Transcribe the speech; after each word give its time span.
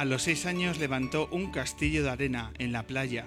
A 0.00 0.06
los 0.06 0.22
seis 0.22 0.46
años 0.46 0.78
levantó 0.78 1.28
un 1.30 1.50
castillo 1.50 2.02
de 2.02 2.08
arena 2.08 2.54
en 2.58 2.72
la 2.72 2.86
playa 2.86 3.26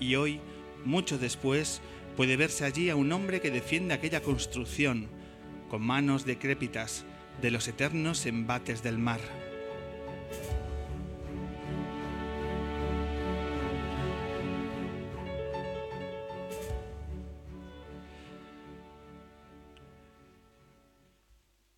y 0.00 0.14
hoy, 0.14 0.40
mucho 0.82 1.18
después, 1.18 1.82
puede 2.16 2.38
verse 2.38 2.64
allí 2.64 2.88
a 2.88 2.96
un 2.96 3.12
hombre 3.12 3.42
que 3.42 3.50
defiende 3.50 3.92
aquella 3.92 4.22
construcción, 4.22 5.10
con 5.68 5.82
manos 5.82 6.24
decrépitas, 6.24 7.04
de 7.42 7.50
los 7.50 7.68
eternos 7.68 8.24
embates 8.24 8.82
del 8.82 8.96
mar. 8.96 9.20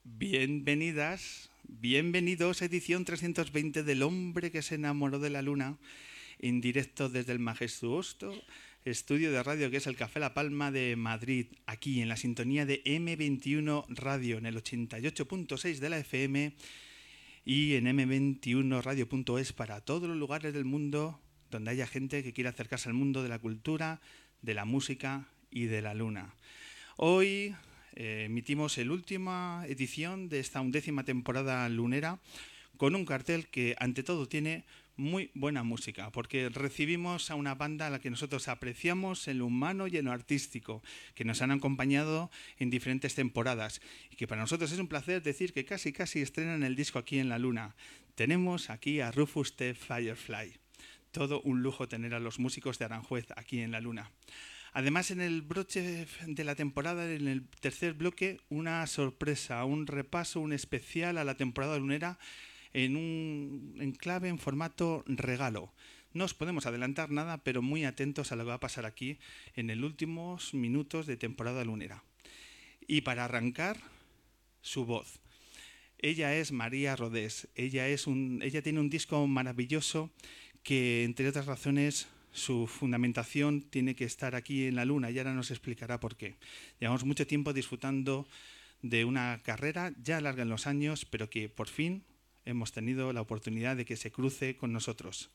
Bienvenidas 0.05 1.46
Bienvenidos 1.79 2.63
a 2.63 2.65
edición 2.65 3.05
320 3.05 3.83
del 3.83 4.03
hombre 4.03 4.51
que 4.51 4.63
se 4.63 4.77
enamoró 4.77 5.19
de 5.19 5.29
la 5.29 5.43
luna, 5.43 5.77
en 6.39 6.63
directo 6.63 7.11
desde 7.11 7.33
el 7.33 7.39
majestuoso 7.39 8.33
estudio 8.87 9.31
de 9.31 9.43
radio 9.43 9.71
que 9.71 9.77
es 9.77 9.87
el 9.87 9.95
Café 9.95 10.19
La 10.19 10.33
Palma 10.33 10.71
de 10.71 10.97
Madrid, 10.97 11.49
aquí 11.67 12.01
en 12.01 12.09
la 12.09 12.17
sintonía 12.17 12.65
de 12.65 12.83
M21 12.85 13.85
Radio, 13.91 14.39
en 14.39 14.47
el 14.47 14.57
88.6 14.57 15.79
de 15.79 15.91
la 15.91 15.99
FM 15.99 16.55
y 17.45 17.75
en 17.75 17.85
m21radio.es 17.85 19.53
para 19.53 19.83
todos 19.83 20.09
los 20.09 20.17
lugares 20.17 20.55
del 20.55 20.65
mundo 20.65 21.21
donde 21.51 21.73
haya 21.73 21.87
gente 21.87 22.23
que 22.23 22.33
quiera 22.33 22.51
acercarse 22.51 22.89
al 22.89 22.95
mundo 22.95 23.23
de 23.23 23.29
la 23.29 23.39
cultura, 23.39 24.01
de 24.41 24.55
la 24.55 24.65
música 24.65 25.29
y 25.51 25.67
de 25.67 25.83
la 25.83 25.93
luna. 25.93 26.35
Hoy 26.97 27.55
emitimos 27.97 28.79
la 28.79 28.93
última 28.93 29.65
edición 29.67 30.29
de 30.29 30.41
esta 30.41 30.61
undécima 30.61 31.05
temporada 31.05 31.69
lunera 31.69 32.21
con 32.77 32.95
un 32.95 33.05
cartel 33.05 33.49
que 33.49 33.75
ante 33.79 34.03
todo 34.03 34.29
tiene 34.29 34.65
muy 34.97 35.31
buena 35.35 35.63
música, 35.63 36.11
porque 36.11 36.49
recibimos 36.49 37.31
a 37.31 37.35
una 37.35 37.55
banda 37.55 37.87
a 37.87 37.91
la 37.91 37.99
que 37.99 38.11
nosotros 38.11 38.49
apreciamos 38.49 39.29
en 39.29 39.39
lo 39.39 39.47
humano 39.47 39.87
y 39.87 39.97
en 39.99 40.07
lo 40.07 40.13
artístico, 40.13 40.83
que 41.15 41.25
nos 41.25 41.43
han 41.43 41.51
acompañado 41.51 42.31
en 42.59 42.71
diferentes 42.71 43.15
temporadas 43.15 43.81
y 44.11 44.17
que 44.17 44.27
para 44.27 44.41
nosotros 44.41 44.73
es 44.73 44.79
un 44.79 44.89
placer 44.89 45.23
decir 45.23 45.53
que 45.53 45.65
casi 45.65 45.93
casi 45.93 46.23
estrenan 46.23 46.63
el 46.63 46.77
disco 46.77 46.99
aquí 46.99 47.19
en 47.19 47.29
la 47.29 47.39
Luna. 47.39 47.75
Tenemos 48.15 48.71
aquí 48.71 49.01
a 49.01 49.11
Rufus 49.11 49.57
T. 49.57 49.75
Firefly. 49.75 50.55
Todo 51.11 51.41
un 51.43 51.63
lujo 51.63 51.89
tener 51.89 52.15
a 52.15 52.21
los 52.21 52.39
músicos 52.39 52.79
de 52.79 52.87
Aranjuez 52.87 53.27
aquí 53.37 53.61
en 53.61 53.73
la 53.73 53.81
Luna. 53.81 54.11
Además, 54.77 55.11
en 55.11 55.23
el 55.23 55.41
broche 55.41 56.07
de 56.27 56.45
la 56.45 56.55
temporada, 56.55 57.11
en 57.11 57.29
el 57.29 57.49
tercer 57.49 57.95
bloque, 57.95 58.41
una 58.51 58.87
sorpresa, 58.87 59.65
un 59.65 59.87
repaso, 59.87 60.39
un 60.39 60.53
especial 60.53 61.17
a 61.17 61.25
la 61.25 61.39
temporada 61.39 61.79
lunera 61.79 62.19
en 62.75 62.95
un 62.95 63.79
enclave 63.81 64.29
en 64.29 64.39
formato 64.39 65.03
regalo. 65.07 65.73
No 66.13 66.27
os 66.27 66.35
podemos 66.35 66.67
adelantar 66.67 67.11
nada, 67.11 67.43
pero 67.43 67.63
muy 67.63 67.87
atentos 67.87 68.33
a 68.33 68.37
lo 68.37 68.45
que 68.45 68.49
va 68.51 68.55
a 68.57 68.61
pasar 68.61 68.85
aquí 68.85 69.19
en 69.55 69.69
los 69.69 69.91
últimos 69.91 70.53
minutos 70.53 71.07
de 71.07 71.17
temporada 71.17 71.65
lunera. 71.65 72.05
Y 72.87 73.01
para 73.01 73.25
arrancar, 73.25 73.81
su 74.61 74.85
voz. 74.85 75.21
Ella 75.97 76.35
es 76.37 76.53
María 76.53 76.97
Rodés. 76.97 77.49
Ella, 77.55 77.89
es 77.89 78.07
un, 78.07 78.43
ella 78.43 78.61
tiene 78.61 78.81
un 78.81 78.91
disco 78.91 79.27
maravilloso 79.27 80.11
que, 80.63 81.05
entre 81.05 81.31
otras 81.31 81.47
razones, 81.47 82.09
su 82.37 82.67
fundamentación 82.67 83.63
tiene 83.63 83.97
que 83.97 84.05
estar 84.05 84.35
aquí 84.35 84.67
en 84.67 84.77
la 84.77 84.85
Luna 84.85 85.11
y 85.11 85.19
ahora 85.19 85.35
nos 85.35 85.51
explicará 85.51 85.99
por 85.99 86.17
qué. 86.17 86.37
Llevamos 86.79 87.05
mucho 87.05 87.27
tiempo 87.27 87.53
disfrutando 87.53 88.29
de 88.83 89.05
una 89.05 89.41
carrera 89.43 89.93
ya 90.03 90.21
larga 90.21 90.43
en 90.43 90.51
los 90.51 90.67
años, 90.67 91.07
pero 91.07 91.31
que 91.31 91.49
por 91.49 91.69
fin 91.69 92.05
hemos 92.45 92.73
tenido 92.73 93.13
la 93.13 93.23
oportunidad 93.23 93.77
de 93.77 93.85
que 93.85 93.97
se 93.97 94.13
cruce 94.13 94.57
con 94.57 94.73
nosotros. 94.73 95.31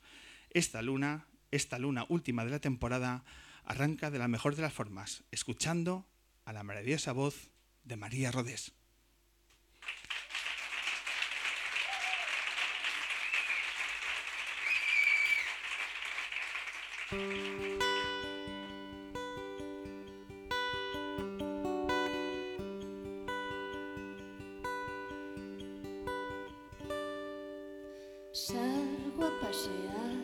Esta 0.50 0.80
luna, 0.80 1.26
esta 1.50 1.78
luna 1.78 2.06
última 2.08 2.44
de 2.44 2.52
la 2.52 2.60
temporada, 2.60 3.24
arranca 3.64 4.10
de 4.10 4.18
la 4.18 4.28
mejor 4.28 4.56
de 4.56 4.62
las 4.62 4.72
formas, 4.72 5.24
escuchando 5.30 6.06
a 6.44 6.52
la 6.52 6.62
maravillosa 6.62 7.12
voz 7.12 7.50
de 7.84 7.96
María 7.96 8.30
Rodés. 8.30 8.72
Salgo 28.32 29.26
a 29.26 29.30
pasear 29.44 30.21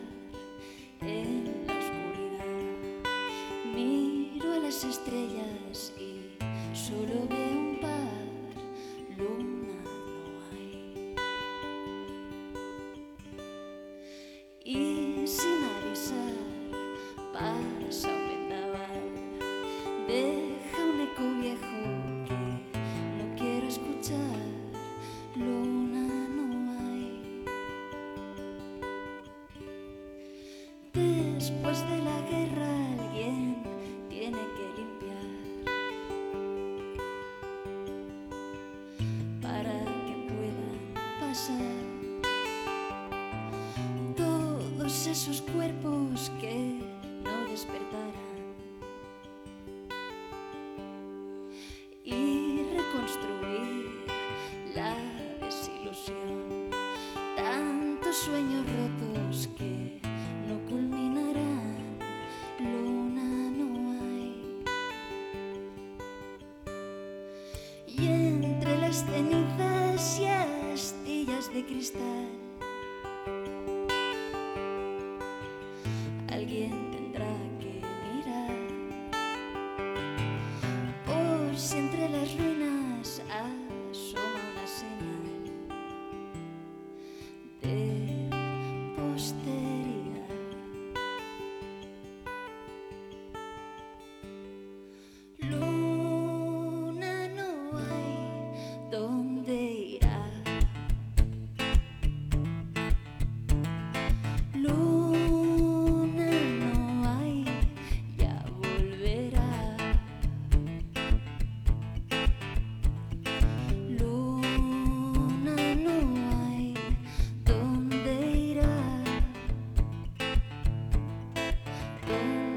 again. 122.09 122.48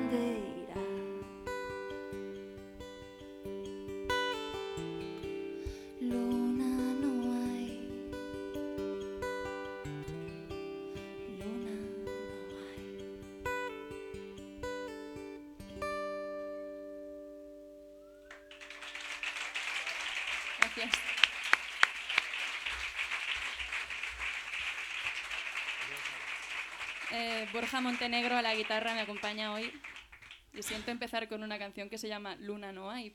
Borja 27.53 27.83
Montenegro 27.83 28.37
a 28.37 28.43
la 28.43 28.55
guitarra 28.55 28.95
me 28.95 29.01
acompaña 29.01 29.53
hoy 29.53 29.71
y 30.55 30.63
siento 30.63 30.91
empezar 30.91 31.29
con 31.29 31.43
una 31.43 31.59
canción 31.59 31.91
que 31.91 31.99
se 31.99 32.09
llama 32.09 32.35
Luna 32.37 32.73
no 32.73 32.91
hay. 32.91 33.15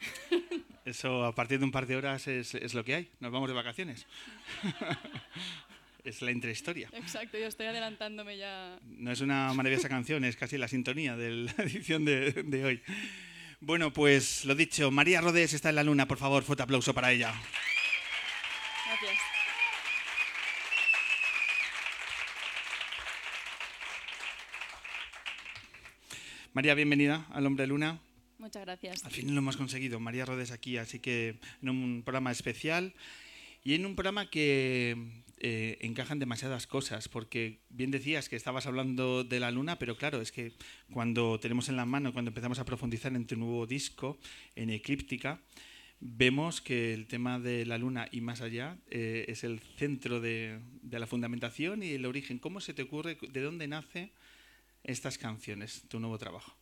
Eso 0.84 1.24
a 1.24 1.34
partir 1.34 1.58
de 1.58 1.64
un 1.64 1.70
par 1.70 1.86
de 1.86 1.96
horas 1.96 2.26
es, 2.26 2.54
es 2.54 2.74
lo 2.74 2.84
que 2.84 2.94
hay. 2.94 3.10
Nos 3.20 3.32
vamos 3.32 3.48
de 3.48 3.54
vacaciones. 3.54 4.06
es 6.04 6.22
la 6.22 6.30
intrahistoria. 6.30 6.88
Exacto, 6.92 7.38
yo 7.38 7.46
estoy 7.46 7.66
adelantándome 7.66 8.38
ya. 8.38 8.78
No 8.82 9.12
es 9.12 9.20
una 9.20 9.52
maravillosa 9.52 9.88
canción, 9.88 10.24
es 10.24 10.36
casi 10.36 10.56
la 10.56 10.68
sintonía 10.68 11.16
de 11.16 11.30
la 11.30 11.52
edición 11.58 12.04
de, 12.04 12.32
de 12.32 12.64
hoy. 12.64 12.82
Bueno, 13.60 13.92
pues 13.92 14.44
lo 14.44 14.54
dicho, 14.54 14.90
María 14.90 15.20
Rodés 15.20 15.52
está 15.52 15.68
en 15.68 15.76
la 15.76 15.84
luna, 15.84 16.06
por 16.06 16.18
favor, 16.18 16.44
fuerte 16.44 16.62
aplauso 16.62 16.94
para 16.94 17.12
ella. 17.12 17.34
Gracias. 18.86 19.34
María, 26.54 26.76
bienvenida 26.76 27.26
al 27.32 27.46
Hombre 27.46 27.66
Luna. 27.66 27.98
Muchas 28.38 28.62
gracias. 28.62 29.04
Al 29.04 29.10
fin 29.10 29.34
lo 29.34 29.40
hemos 29.40 29.56
conseguido, 29.56 29.98
María 29.98 30.24
Rodés 30.24 30.52
aquí, 30.52 30.76
así 30.76 31.00
que 31.00 31.40
en 31.60 31.68
un 31.68 32.02
programa 32.04 32.30
especial 32.30 32.94
y 33.64 33.74
en 33.74 33.84
un 33.84 33.96
programa 33.96 34.30
que 34.30 34.96
eh, 35.40 35.78
encajan 35.80 36.20
demasiadas 36.20 36.68
cosas, 36.68 37.08
porque 37.08 37.58
bien 37.70 37.90
decías 37.90 38.28
que 38.28 38.36
estabas 38.36 38.66
hablando 38.66 39.24
de 39.24 39.40
la 39.40 39.50
luna, 39.50 39.80
pero 39.80 39.96
claro, 39.96 40.20
es 40.20 40.30
que 40.30 40.52
cuando 40.92 41.40
tenemos 41.40 41.68
en 41.68 41.74
la 41.74 41.86
mano, 41.86 42.12
cuando 42.12 42.28
empezamos 42.28 42.60
a 42.60 42.64
profundizar 42.64 43.12
en 43.16 43.26
tu 43.26 43.34
nuevo 43.34 43.66
disco, 43.66 44.16
en 44.54 44.70
Eclíptica, 44.70 45.40
vemos 45.98 46.60
que 46.60 46.94
el 46.94 47.08
tema 47.08 47.40
de 47.40 47.66
la 47.66 47.78
luna 47.78 48.06
y 48.12 48.20
más 48.20 48.42
allá 48.42 48.78
eh, 48.92 49.24
es 49.26 49.42
el 49.42 49.58
centro 49.58 50.20
de, 50.20 50.60
de 50.82 50.98
la 51.00 51.08
fundamentación 51.08 51.82
y 51.82 51.90
el 51.94 52.06
origen. 52.06 52.38
¿Cómo 52.38 52.60
se 52.60 52.74
te 52.74 52.82
ocurre, 52.82 53.18
de 53.28 53.40
dónde 53.40 53.66
nace 53.66 54.12
estas 54.84 55.18
canciones, 55.18 55.82
tu 55.88 55.98
nuevo 56.00 56.18
trabajo? 56.18 56.54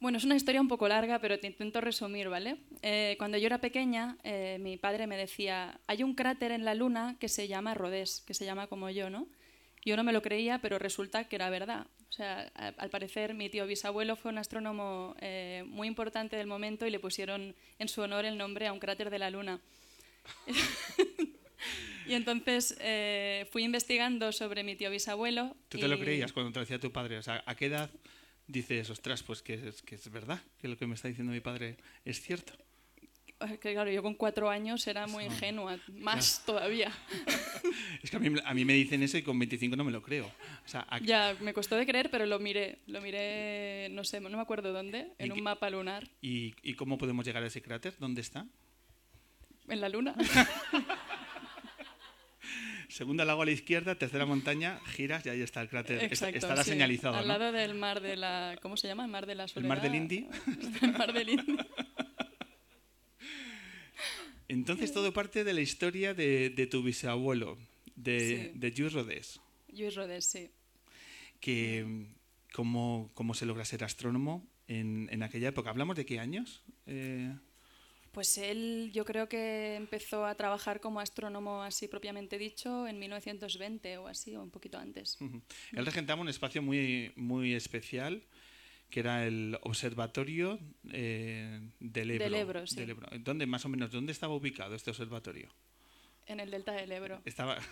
Bueno, 0.00 0.16
es 0.18 0.24
una 0.24 0.34
historia 0.36 0.60
un 0.62 0.68
poco 0.68 0.88
larga, 0.88 1.18
pero 1.18 1.38
te 1.38 1.46
intento 1.46 1.80
resumir, 1.80 2.28
¿vale? 2.30 2.56
Eh, 2.82 3.16
cuando 3.18 3.36
yo 3.36 3.46
era 3.46 3.58
pequeña, 3.60 4.16
eh, 4.24 4.56
mi 4.60 4.78
padre 4.78 5.06
me 5.06 5.16
decía, 5.16 5.78
hay 5.86 6.02
un 6.02 6.14
cráter 6.14 6.52
en 6.52 6.64
la 6.64 6.74
Luna 6.74 7.16
que 7.20 7.28
se 7.28 7.48
llama 7.48 7.74
Rodés, 7.74 8.22
que 8.26 8.32
se 8.32 8.46
llama 8.46 8.66
como 8.66 8.88
yo, 8.88 9.10
¿no? 9.10 9.26
Yo 9.84 9.96
no 9.96 10.04
me 10.04 10.12
lo 10.12 10.22
creía, 10.22 10.58
pero 10.60 10.78
resulta 10.78 11.24
que 11.28 11.36
era 11.36 11.50
verdad. 11.50 11.86
O 12.08 12.12
sea, 12.12 12.50
a- 12.54 12.68
al 12.78 12.88
parecer 12.90 13.34
mi 13.34 13.50
tío 13.50 13.66
bisabuelo 13.66 14.16
fue 14.16 14.30
un 14.32 14.38
astrónomo 14.38 15.14
eh, 15.20 15.64
muy 15.66 15.86
importante 15.86 16.36
del 16.36 16.46
momento 16.46 16.86
y 16.86 16.90
le 16.90 16.98
pusieron 16.98 17.54
en 17.78 17.88
su 17.88 18.00
honor 18.00 18.24
el 18.24 18.38
nombre 18.38 18.66
a 18.66 18.72
un 18.72 18.78
cráter 18.80 19.10
de 19.10 19.18
la 19.18 19.30
Luna. 19.30 19.60
y 22.10 22.14
entonces 22.14 22.76
eh, 22.80 23.46
fui 23.50 23.62
investigando 23.64 24.32
sobre 24.32 24.62
mi 24.64 24.76
tío 24.76 24.90
bisabuelo. 24.90 25.56
¿Tú 25.68 25.78
te 25.78 25.88
lo 25.88 25.96
y- 25.96 26.00
creías 26.00 26.32
cuando 26.32 26.52
te 26.52 26.58
lo 26.58 26.64
decía 26.64 26.78
tu 26.80 26.90
padre? 26.92 27.18
O 27.18 27.22
sea, 27.22 27.42
¿a 27.46 27.54
qué 27.54 27.66
edad 27.66 27.90
dices, 28.46 28.90
ostras, 28.90 29.22
pues 29.22 29.42
que 29.42 29.54
es, 29.68 29.82
que 29.82 29.94
es 29.94 30.10
verdad, 30.10 30.40
que 30.60 30.68
lo 30.68 30.76
que 30.76 30.86
me 30.86 30.94
está 30.94 31.08
diciendo 31.08 31.32
mi 31.32 31.40
padre 31.40 31.76
es 32.04 32.20
cierto? 32.20 32.52
Que 33.62 33.72
claro, 33.72 33.90
yo 33.90 34.02
con 34.02 34.14
cuatro 34.16 34.50
años 34.50 34.86
era 34.86 35.06
muy 35.06 35.24
ingenua, 35.24 35.78
más 35.94 36.44
todavía. 36.44 36.92
Es 38.02 38.10
que 38.10 38.16
a 38.16 38.20
mí, 38.20 38.34
a 38.44 38.54
mí 38.54 38.64
me 38.64 38.72
dicen 38.72 39.02
eso 39.02 39.18
y 39.18 39.22
con 39.22 39.38
25 39.38 39.76
no 39.76 39.84
me 39.84 39.92
lo 39.92 40.02
creo. 40.02 40.26
O 40.26 40.68
sea, 40.68 40.86
¿a- 40.88 40.98
Ya, 41.00 41.36
me 41.40 41.52
costó 41.52 41.76
de 41.76 41.86
creer, 41.86 42.10
pero 42.10 42.24
lo 42.26 42.38
miré. 42.38 42.78
Lo 42.86 43.00
miré, 43.02 43.88
no 43.92 44.04
sé, 44.04 44.20
no 44.20 44.30
me 44.30 44.40
acuerdo 44.40 44.72
dónde, 44.72 45.08
¿Y 45.18 45.24
en 45.24 45.28
qué- 45.28 45.32
un 45.32 45.42
mapa 45.42 45.68
lunar, 45.70 46.08
y, 46.22 46.54
¿Y 46.62 46.74
cómo 46.74 46.96
podemos 46.98 47.24
llegar 47.26 47.42
a 47.42 47.46
ese 47.46 47.60
cráter? 47.62 47.94
¿Dónde 47.98 48.20
está? 48.22 48.46
en 49.68 49.80
la 49.80 49.88
luna. 49.88 50.14
Segunda 52.90 53.24
lago 53.24 53.42
a 53.42 53.44
la 53.44 53.52
izquierda, 53.52 53.94
tercera 53.94 54.26
montaña, 54.26 54.80
giras 54.86 55.24
y 55.24 55.28
ahí 55.30 55.40
está 55.40 55.62
el 55.62 55.68
cráter. 55.68 56.02
Exacto. 56.04 56.36
Estará 56.38 56.64
sí, 56.64 56.70
señalizado, 56.70 57.14
Al 57.16 57.26
¿no? 57.28 57.38
lado 57.38 57.52
del 57.52 57.74
mar 57.74 58.00
de 58.00 58.16
la. 58.16 58.58
¿Cómo 58.60 58.76
se 58.76 58.88
llama? 58.88 59.04
El 59.04 59.10
mar 59.10 59.26
de 59.26 59.34
la 59.36 59.44
¿El 59.44 59.48
soledad. 59.48 59.68
mar 59.68 59.80
del 59.82 59.94
Indy? 59.94 60.26
el 60.82 60.92
mar 60.92 61.12
del 61.12 61.28
Indy. 61.30 61.56
Entonces 64.48 64.92
todo 64.92 65.12
parte 65.12 65.44
de 65.44 65.52
la 65.54 65.60
historia 65.60 66.12
de, 66.14 66.50
de 66.50 66.66
tu 66.66 66.82
bisabuelo, 66.82 67.56
de, 67.94 68.50
Sí. 68.52 68.58
de 68.58 68.72
Jules 68.76 68.92
Rodés, 68.94 69.40
Luis 69.72 69.94
Rodés, 69.94 70.24
sí. 70.26 70.50
que 71.38 72.06
cómo, 72.52 73.10
cómo 73.14 73.34
se 73.34 73.46
logra 73.46 73.64
ser 73.64 73.84
astrónomo 73.84 74.44
en, 74.66 75.08
en 75.12 75.22
aquella 75.22 75.48
época. 75.48 75.70
¿Hablamos 75.70 75.96
de 75.96 76.04
qué 76.04 76.18
años? 76.18 76.62
Eh, 76.86 77.32
Pues 78.12 78.38
él, 78.38 78.90
yo 78.92 79.04
creo 79.04 79.28
que 79.28 79.76
empezó 79.76 80.26
a 80.26 80.34
trabajar 80.34 80.80
como 80.80 80.98
astrónomo, 80.98 81.62
así 81.62 81.86
propiamente 81.86 82.38
dicho, 82.38 82.88
en 82.88 82.98
1920 82.98 83.98
o 83.98 84.08
así, 84.08 84.34
o 84.34 84.42
un 84.42 84.50
poquito 84.50 84.78
antes. 84.78 85.16
Ujú. 85.20 85.40
Él 85.72 85.86
regentaba 85.86 86.20
un 86.20 86.28
espacio 86.28 86.60
muy, 86.60 87.12
muy 87.16 87.54
especial 87.54 88.22
que 88.90 88.98
era 89.00 89.24
el 89.24 89.56
Observatorio 89.62 90.58
eh, 90.90 91.60
del 91.78 92.10
Ebro. 92.10 92.24
Del 92.24 92.34
Ebro, 92.34 92.66
sí. 92.66 92.74
del 92.74 92.90
Ebro. 92.90 93.06
¿Dónde, 93.20 93.46
más 93.46 93.64
o 93.64 93.68
menos, 93.68 93.92
dónde 93.92 94.10
estaba 94.10 94.34
ubicado 94.34 94.74
este 94.74 94.90
observatorio? 94.90 95.48
En 96.26 96.40
el 96.40 96.50
delta 96.50 96.72
del 96.72 96.90
Ebro. 96.90 97.22
Estaba... 97.24 97.58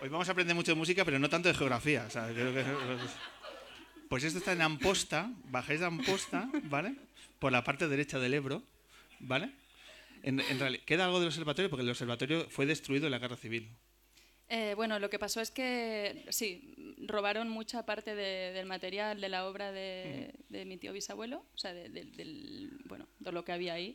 Hoy 0.00 0.08
vamos 0.08 0.26
a 0.28 0.32
aprender 0.32 0.56
mucho 0.56 0.72
de 0.72 0.76
música, 0.78 1.04
pero 1.04 1.18
no 1.18 1.28
tanto 1.28 1.48
de 1.48 1.54
geografía. 1.54 2.04
o 2.06 2.10
sea, 2.10 2.28
creo 2.32 2.52
que- 2.54 2.64
Pues 4.08 4.24
esto 4.24 4.38
está 4.38 4.52
en 4.52 4.62
Amposta, 4.62 5.30
bajáis 5.50 5.80
de 5.80 5.86
Amposta, 5.86 6.48
¿vale? 6.64 6.94
Por 7.44 7.52
la 7.52 7.62
parte 7.62 7.88
derecha 7.88 8.18
del 8.18 8.32
Ebro, 8.32 8.62
¿vale? 9.20 9.50
En, 10.22 10.40
en 10.40 10.58
reali- 10.58 10.80
queda 10.86 11.04
algo 11.04 11.18
del 11.20 11.28
observatorio 11.28 11.68
porque 11.68 11.82
el 11.82 11.90
observatorio 11.90 12.48
fue 12.48 12.64
destruido 12.64 13.04
en 13.06 13.10
la 13.10 13.18
guerra 13.18 13.36
civil. 13.36 13.68
Eh, 14.48 14.72
bueno, 14.76 14.98
lo 14.98 15.10
que 15.10 15.18
pasó 15.18 15.42
es 15.42 15.50
que, 15.50 16.24
sí, 16.30 16.74
robaron 17.06 17.50
mucha 17.50 17.84
parte 17.84 18.14
de- 18.14 18.52
del 18.54 18.64
material 18.64 19.20
de 19.20 19.28
la 19.28 19.46
obra 19.46 19.72
de, 19.72 20.32
de 20.48 20.64
mi 20.64 20.78
tío 20.78 20.94
bisabuelo, 20.94 21.44
o 21.54 21.58
sea, 21.58 21.74
de, 21.74 21.90
de- 21.90 22.04
del, 22.06 22.78
bueno, 22.86 23.06
todo 23.22 23.32
lo 23.32 23.44
que 23.44 23.52
había 23.52 23.74
ahí, 23.74 23.94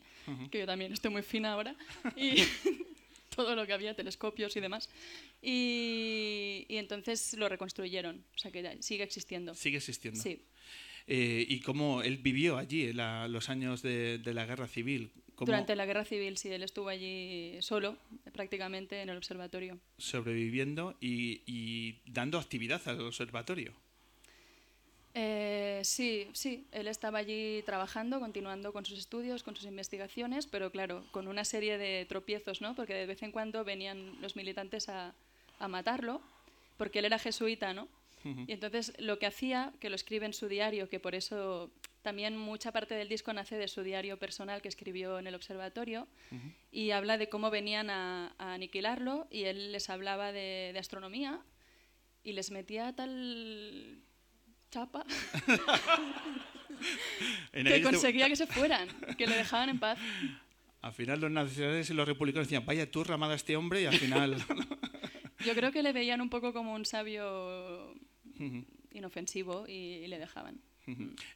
que 0.52 0.60
yo 0.60 0.68
también 0.68 0.94
estoy 0.94 1.10
muy 1.10 1.24
fina 1.24 1.54
ahora, 1.54 1.76
y 2.16 2.36
todo 3.36 3.56
lo 3.56 3.66
que 3.66 3.74
había, 3.74 3.96
telescopios 3.96 4.56
y 4.58 4.60
demás. 4.60 4.90
Y, 5.42 6.68
y 6.70 6.78
entonces 6.78 7.34
lo 7.34 7.50
reconstruyeron, 7.50 8.24
o 8.36 8.38
sea, 8.38 8.52
que 8.52 8.78
sigue 8.84 9.04
existiendo. 9.04 9.56
Sigue 9.56 9.78
existiendo. 9.78 10.22
Sí. 10.22 10.40
Eh, 11.12 11.44
y 11.50 11.60
cómo 11.62 12.04
él 12.04 12.18
vivió 12.20 12.58
allí 12.58 12.90
en 12.90 12.98
la- 12.98 13.28
los 13.28 13.50
años 13.50 13.82
de, 13.82 14.20
de 14.20 14.34
la 14.36 14.46
guerra 14.46 14.68
civil. 14.68 15.10
Cómo 15.34 15.48
Durante 15.48 15.76
la 15.76 15.86
guerra 15.88 16.06
civil, 16.06 16.38
sí, 16.38 16.50
él 16.50 16.62
estuvo 16.64 16.88
allí 16.90 17.58
solo, 17.62 17.98
prácticamente, 18.32 19.02
en 19.02 19.10
el 19.10 19.18
observatorio. 19.18 19.80
sobreviviendo 19.98 20.96
y, 21.02 21.42
y 21.48 21.96
dando 22.06 22.38
actividad 22.38 22.82
al 22.88 23.02
observatorio. 23.02 23.74
Eh, 25.16 25.82
sí, 25.84 26.28
sí, 26.34 26.68
él 26.72 26.88
estaba 26.88 27.18
allí 27.20 27.64
trabajando, 27.66 28.20
continuando 28.20 28.72
con 28.72 28.86
sus 28.86 29.00
estudios, 29.00 29.42
con 29.42 29.56
sus 29.56 29.66
investigaciones, 29.66 30.46
pero 30.46 30.72
claro, 30.72 31.04
con 31.12 31.28
una 31.28 31.44
serie 31.44 31.78
de 31.80 32.06
tropiezos, 32.06 32.62
¿no? 32.62 32.76
Porque 32.76 32.94
de 32.94 33.08
vez 33.08 33.24
en 33.24 33.32
cuando 33.32 33.64
venían 33.64 34.22
los 34.22 34.36
militantes 34.36 34.88
a, 34.90 35.16
a 35.58 35.68
matarlo, 35.68 36.22
porque 36.78 37.00
él 37.00 37.06
era 37.06 37.18
jesuita, 37.18 37.74
¿no? 37.74 37.88
Y 38.24 38.52
entonces 38.52 38.94
lo 39.00 39.20
que 39.20 39.26
hacía, 39.26 39.74
que 39.80 39.90
lo 39.90 39.96
escribe 39.96 40.26
en 40.26 40.34
su 40.34 40.48
diario, 40.48 40.90
que 40.90 41.00
por 41.00 41.16
eso 41.16 41.72
también 42.02 42.38
mucha 42.38 42.72
parte 42.72 42.96
del 42.96 43.10
disco 43.10 43.34
nace 43.34 43.58
de 43.58 43.68
su 43.68 43.84
diario 43.84 44.18
personal 44.18 44.62
que 44.62 44.68
escribió 44.68 45.20
en 45.20 45.28
el 45.28 45.36
observatorio, 45.36 46.08
y 46.72 46.92
habla 46.92 47.18
de 47.18 47.30
cómo 47.30 47.50
venían 47.50 47.90
a, 47.90 48.34
a 48.38 48.54
aniquilarlo, 48.54 49.28
y 49.30 49.44
él 49.44 49.72
les 49.72 49.90
hablaba 49.90 50.32
de, 50.32 50.72
de 50.74 50.80
astronomía, 50.80 51.42
y 52.24 52.34
les 52.34 52.52
metía 52.52 52.94
tal 52.96 54.02
chapa 54.72 55.04
que 57.54 57.82
conseguía 57.82 58.28
que 58.28 58.36
se 58.36 58.48
fueran, 58.48 58.88
que 59.18 59.28
le 59.28 59.36
dejaban 59.36 59.70
en 59.70 59.80
paz. 59.80 59.98
Al 60.82 60.94
final 60.94 61.20
los 61.20 61.32
nacionales 61.32 61.90
y 61.90 61.94
los 61.94 62.08
republicanos 62.08 62.48
decían, 62.48 62.66
vaya 62.66 62.90
tú 62.90 63.04
ramada 63.04 63.36
este 63.36 63.56
hombre 63.56 63.82
y 63.82 63.86
al 63.86 63.96
final... 63.96 64.38
Yo 65.46 65.56
creo 65.56 65.72
que 65.72 65.84
le 65.84 65.94
veían 65.94 66.20
un 66.20 66.30
poco 66.30 66.52
como 66.52 66.74
un 66.74 66.86
sabio 66.86 67.96
inofensivo 68.92 69.66
y, 69.68 69.72
y 70.04 70.08
le 70.08 70.20
dejaban. 70.20 70.60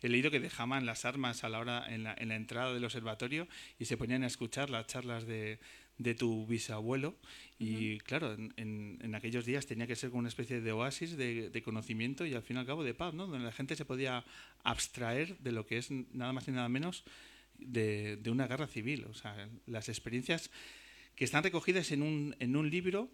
He 0.02 0.10
leído 0.10 0.32
que 0.32 0.40
dejaban 0.40 0.88
las 0.88 1.06
armas 1.06 1.44
a 1.44 1.50
la 1.50 1.60
hora 1.60 1.86
en 1.94 2.04
la, 2.04 2.16
en 2.18 2.30
la 2.30 2.36
entrada 2.36 2.74
del 2.74 2.84
observatorio 2.86 3.48
y 3.78 3.86
se 3.86 3.98
ponían 3.98 4.24
a 4.24 4.28
escuchar 4.28 4.72
las 4.72 4.88
charlas 4.88 5.28
de, 5.28 5.60
de 6.00 6.16
tu 6.16 6.48
bisabuelo 6.48 7.16
y 7.60 8.00
claro, 8.00 8.34
en, 8.34 8.52
en- 8.58 8.98
en 9.04 9.14
aquellos 9.14 9.46
días 9.46 9.68
tenía 9.68 9.86
que 9.86 9.96
ser 9.96 10.10
como 10.10 10.22
una 10.22 10.30
especie 10.30 10.60
de 10.60 10.72
oasis 10.72 11.18
de, 11.18 11.52
de 11.52 11.62
conocimiento 11.62 12.26
y 12.26 12.34
al 12.34 12.42
fin 12.42 12.56
y 12.58 12.60
al 12.62 12.66
cabo 12.66 12.84
de 12.84 12.96
paz, 12.96 13.14
¿no? 13.14 13.28
Donde 13.28 13.46
la 13.46 13.52
gente 13.52 13.76
se 13.76 13.86
podía 13.86 14.24
abstraer 14.64 15.38
de 15.38 15.52
lo 15.52 15.68
que 15.68 15.78
es 15.78 15.92
nada 15.92 16.34
más 16.34 16.48
y 16.48 16.52
nada 16.52 16.68
menos 16.68 17.04
de, 17.60 18.18
de 18.18 18.32
una 18.32 18.48
guerra 18.48 18.66
civil. 18.66 19.06
O 19.06 19.14
sea, 19.14 19.48
las 19.68 19.88
experiencias 19.88 20.50
que 21.16 21.26
están 21.26 21.44
recogidas 21.44 21.92
en 21.92 22.02
un, 22.02 22.36
en 22.40 22.56
un 22.56 22.72
libro 22.72 23.08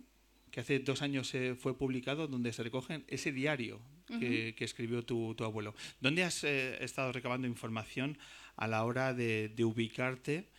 que 0.51 0.59
hace 0.59 0.79
dos 0.79 1.01
años 1.01 1.33
eh, 1.35 1.55
fue 1.55 1.77
publicado, 1.77 2.27
donde 2.27 2.53
se 2.53 2.63
recogen 2.63 3.03
ese 3.07 3.31
diario 3.31 3.79
que, 4.07 4.55
que 4.55 4.65
escribió 4.65 5.03
tu, 5.03 5.35
tu 5.35 5.43
abuelo. 5.43 5.75
¿Dónde 5.99 6.23
has 6.23 6.43
eh, 6.43 6.83
estado 6.83 7.11
recabando 7.11 7.47
información 7.47 8.17
a 8.55 8.67
la 8.67 8.83
hora 8.83 9.13
de, 9.13 9.49
de 9.49 9.63
ubicarte 9.63 10.49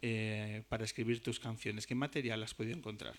eh, 0.00 0.62
para 0.68 0.84
escribir 0.84 1.22
tus 1.22 1.38
canciones? 1.38 1.86
¿Qué 1.86 1.94
material 1.94 2.42
has 2.42 2.54
podido 2.54 2.76
encontrar? 2.76 3.14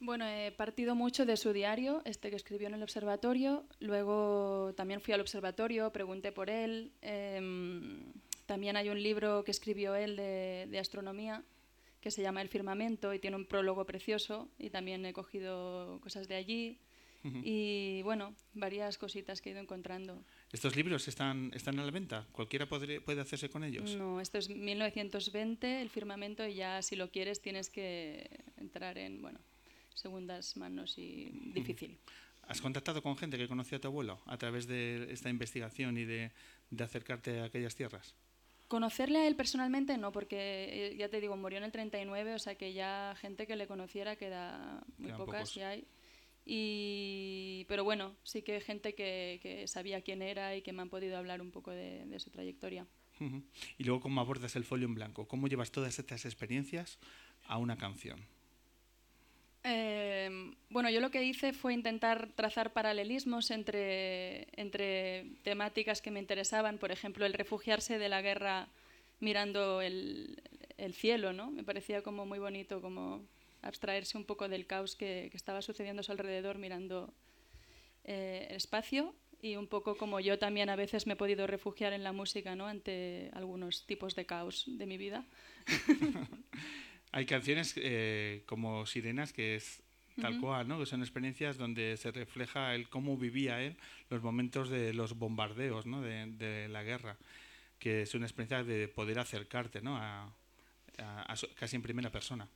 Bueno, 0.00 0.24
he 0.28 0.52
partido 0.52 0.94
mucho 0.94 1.26
de 1.26 1.36
su 1.36 1.52
diario, 1.52 2.02
este 2.04 2.30
que 2.30 2.36
escribió 2.36 2.68
en 2.68 2.74
el 2.74 2.82
observatorio. 2.84 3.64
Luego 3.80 4.72
también 4.76 5.00
fui 5.00 5.12
al 5.12 5.20
observatorio, 5.20 5.92
pregunté 5.92 6.30
por 6.30 6.50
él. 6.50 6.92
Em, 7.02 8.12
también 8.46 8.76
hay 8.76 8.88
un 8.90 9.02
libro 9.02 9.42
que 9.42 9.50
escribió 9.50 9.96
él 9.96 10.14
de, 10.14 10.68
de, 10.70 10.78
astronomía 10.78 11.42
que 12.08 12.12
se 12.12 12.22
llama 12.22 12.40
El 12.40 12.48
firmamento 12.48 13.12
y 13.12 13.18
tiene 13.18 13.36
un 13.36 13.44
prólogo 13.44 13.84
precioso 13.84 14.48
y 14.58 14.70
también 14.70 15.04
he 15.04 15.12
cogido 15.12 16.00
cosas 16.00 16.26
de 16.26 16.36
allí. 16.36 16.78
Y 17.42 18.00
bueno, 18.04 18.34
varias 18.54 18.96
cositas 18.96 19.42
que 19.42 19.50
he 19.50 19.52
ido 19.52 19.60
encontrando. 19.60 20.24
¿Estos 20.50 20.74
libros 20.74 21.06
están, 21.06 21.50
están 21.52 21.78
a 21.78 21.84
la 21.84 21.90
venta? 21.90 22.26
¿Cualquiera 22.32 22.66
puede, 22.66 23.02
puede 23.02 23.20
hacerse 23.20 23.50
con 23.50 23.62
ellos? 23.62 23.94
No, 23.96 24.22
esto 24.22 24.38
es 24.38 24.48
1920, 24.48 25.82
el 25.82 25.90
firmamento, 25.90 26.46
y 26.46 26.54
ya 26.54 26.80
si 26.80 26.96
lo 26.96 27.10
quieres 27.10 27.42
tienes 27.42 27.68
que 27.68 28.30
entrar 28.56 28.96
en, 28.96 29.20
bueno, 29.20 29.40
segundas 29.92 30.56
manos 30.56 30.96
y 30.96 31.28
difícil. 31.52 31.98
¿Has 32.46 32.62
contactado 32.62 33.02
con 33.02 33.18
gente 33.18 33.36
que 33.36 33.46
conoció 33.46 33.76
a 33.76 33.80
tu 33.82 33.88
abuelo 33.88 34.22
a 34.24 34.38
través 34.38 34.66
de 34.66 35.12
esta 35.12 35.28
investigación 35.28 35.98
y 35.98 36.06
de, 36.06 36.30
de 36.70 36.84
acercarte 36.84 37.40
a 37.40 37.44
aquellas 37.44 37.74
tierras? 37.74 38.14
Conocerle 38.68 39.20
a 39.20 39.26
él 39.26 39.34
personalmente 39.34 39.96
no, 39.96 40.12
porque 40.12 40.90
eh, 40.90 40.96
ya 40.96 41.08
te 41.08 41.20
digo, 41.20 41.36
murió 41.36 41.58
en 41.58 41.64
el 41.64 41.72
39, 41.72 42.34
o 42.34 42.38
sea 42.38 42.54
que 42.56 42.72
ya 42.72 43.14
gente 43.18 43.46
que 43.46 43.56
le 43.56 43.66
conociera 43.66 44.16
queda 44.16 44.84
muy 44.98 45.06
Quedan 45.06 45.18
pocas, 45.18 45.50
si 45.50 45.62
hay. 45.62 45.86
Y, 46.44 47.64
pero 47.68 47.84
bueno, 47.84 48.14
sí 48.22 48.42
que 48.42 48.60
gente 48.60 48.94
que, 48.94 49.38
que, 49.42 49.66
sabía 49.66 50.00
quién 50.02 50.22
era 50.22 50.56
y 50.56 50.62
que 50.62 50.72
me 50.72 50.82
han 50.82 50.88
podido 50.88 51.18
hablar 51.18 51.42
un 51.42 51.50
poco 51.50 51.70
de, 51.70 52.06
de 52.06 52.18
su 52.20 52.30
trayectoria. 52.30 52.86
Y 53.78 53.84
luego, 53.84 54.00
¿cómo 54.00 54.20
abordas 54.20 54.54
el 54.56 54.64
folio 54.64 54.86
en 54.86 54.94
blanco? 54.94 55.26
¿Cómo 55.26 55.48
llevas 55.48 55.72
todas 55.72 55.98
estas 55.98 56.24
experiencias 56.24 56.98
a 57.46 57.58
una 57.58 57.76
canción? 57.76 58.24
Eh, 59.70 60.30
bueno, 60.70 60.88
yo 60.88 60.98
lo 61.00 61.10
que 61.10 61.22
hice 61.22 61.52
fue 61.52 61.74
intentar 61.74 62.30
trazar 62.34 62.72
paralelismos 62.72 63.50
entre, 63.50 64.48
entre 64.58 65.26
temáticas 65.42 66.00
que 66.00 66.10
me 66.10 66.20
interesaban, 66.20 66.78
por 66.78 66.90
ejemplo, 66.90 67.26
el 67.26 67.34
refugiarse 67.34 67.98
de 67.98 68.08
la 68.08 68.22
guerra 68.22 68.68
mirando 69.20 69.82
el, 69.82 70.40
el 70.78 70.94
cielo, 70.94 71.34
¿no? 71.34 71.50
Me 71.50 71.64
parecía 71.64 72.02
como 72.02 72.24
muy 72.24 72.38
bonito, 72.38 72.80
como 72.80 73.20
abstraerse 73.60 74.16
un 74.16 74.24
poco 74.24 74.48
del 74.48 74.66
caos 74.66 74.96
que, 74.96 75.28
que 75.30 75.36
estaba 75.36 75.60
sucediendo 75.60 76.00
a 76.00 76.02
su 76.02 76.12
alrededor 76.12 76.56
mirando 76.56 77.12
eh, 78.04 78.46
el 78.48 78.56
espacio 78.56 79.14
y 79.42 79.56
un 79.56 79.66
poco 79.66 79.98
como 79.98 80.18
yo 80.18 80.38
también 80.38 80.70
a 80.70 80.76
veces 80.76 81.06
me 81.06 81.12
he 81.12 81.16
podido 81.16 81.46
refugiar 81.46 81.92
en 81.92 82.04
la 82.04 82.12
música 82.12 82.56
¿no? 82.56 82.66
ante 82.66 83.30
algunos 83.34 83.84
tipos 83.86 84.14
de 84.14 84.24
caos 84.24 84.64
de 84.66 84.86
mi 84.86 84.96
vida. 84.96 85.26
Hay 87.12 87.26
canciones 87.26 87.74
eh, 87.76 88.42
como 88.46 88.86
Sirenas 88.86 89.32
que 89.32 89.56
es 89.56 89.82
tal 90.20 90.40
cual, 90.40 90.66
¿no? 90.66 90.78
que 90.80 90.86
son 90.86 91.00
experiencias 91.00 91.56
donde 91.56 91.96
se 91.96 92.10
refleja 92.10 92.74
el 92.74 92.88
cómo 92.88 93.16
vivía 93.16 93.62
él 93.62 93.76
los 94.10 94.20
momentos 94.22 94.68
de 94.68 94.92
los 94.92 95.14
bombardeos 95.14 95.86
¿no? 95.86 96.02
de, 96.02 96.26
de 96.26 96.68
la 96.68 96.82
guerra, 96.82 97.16
que 97.78 98.02
es 98.02 98.14
una 98.14 98.26
experiencia 98.26 98.64
de 98.64 98.88
poder 98.88 99.20
acercarte 99.20 99.80
¿no? 99.80 99.96
a, 99.96 100.24
a, 100.98 101.32
a 101.32 101.36
casi 101.54 101.76
en 101.76 101.82
primera 101.82 102.10
persona. 102.10 102.48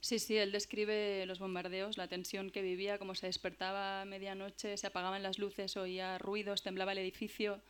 Sí, 0.00 0.18
sí, 0.18 0.36
él 0.36 0.50
describe 0.50 1.24
los 1.26 1.38
bombardeos, 1.38 1.96
la 1.96 2.08
tensión 2.08 2.50
que 2.50 2.60
vivía, 2.60 2.98
cómo 2.98 3.14
se 3.14 3.26
despertaba 3.26 4.02
a 4.02 4.04
medianoche, 4.04 4.76
se 4.76 4.86
apagaban 4.88 5.22
las 5.22 5.38
luces, 5.38 5.76
oía 5.76 6.18
ruidos, 6.18 6.64
temblaba 6.64 6.90
el 6.90 6.98
edificio 6.98 7.60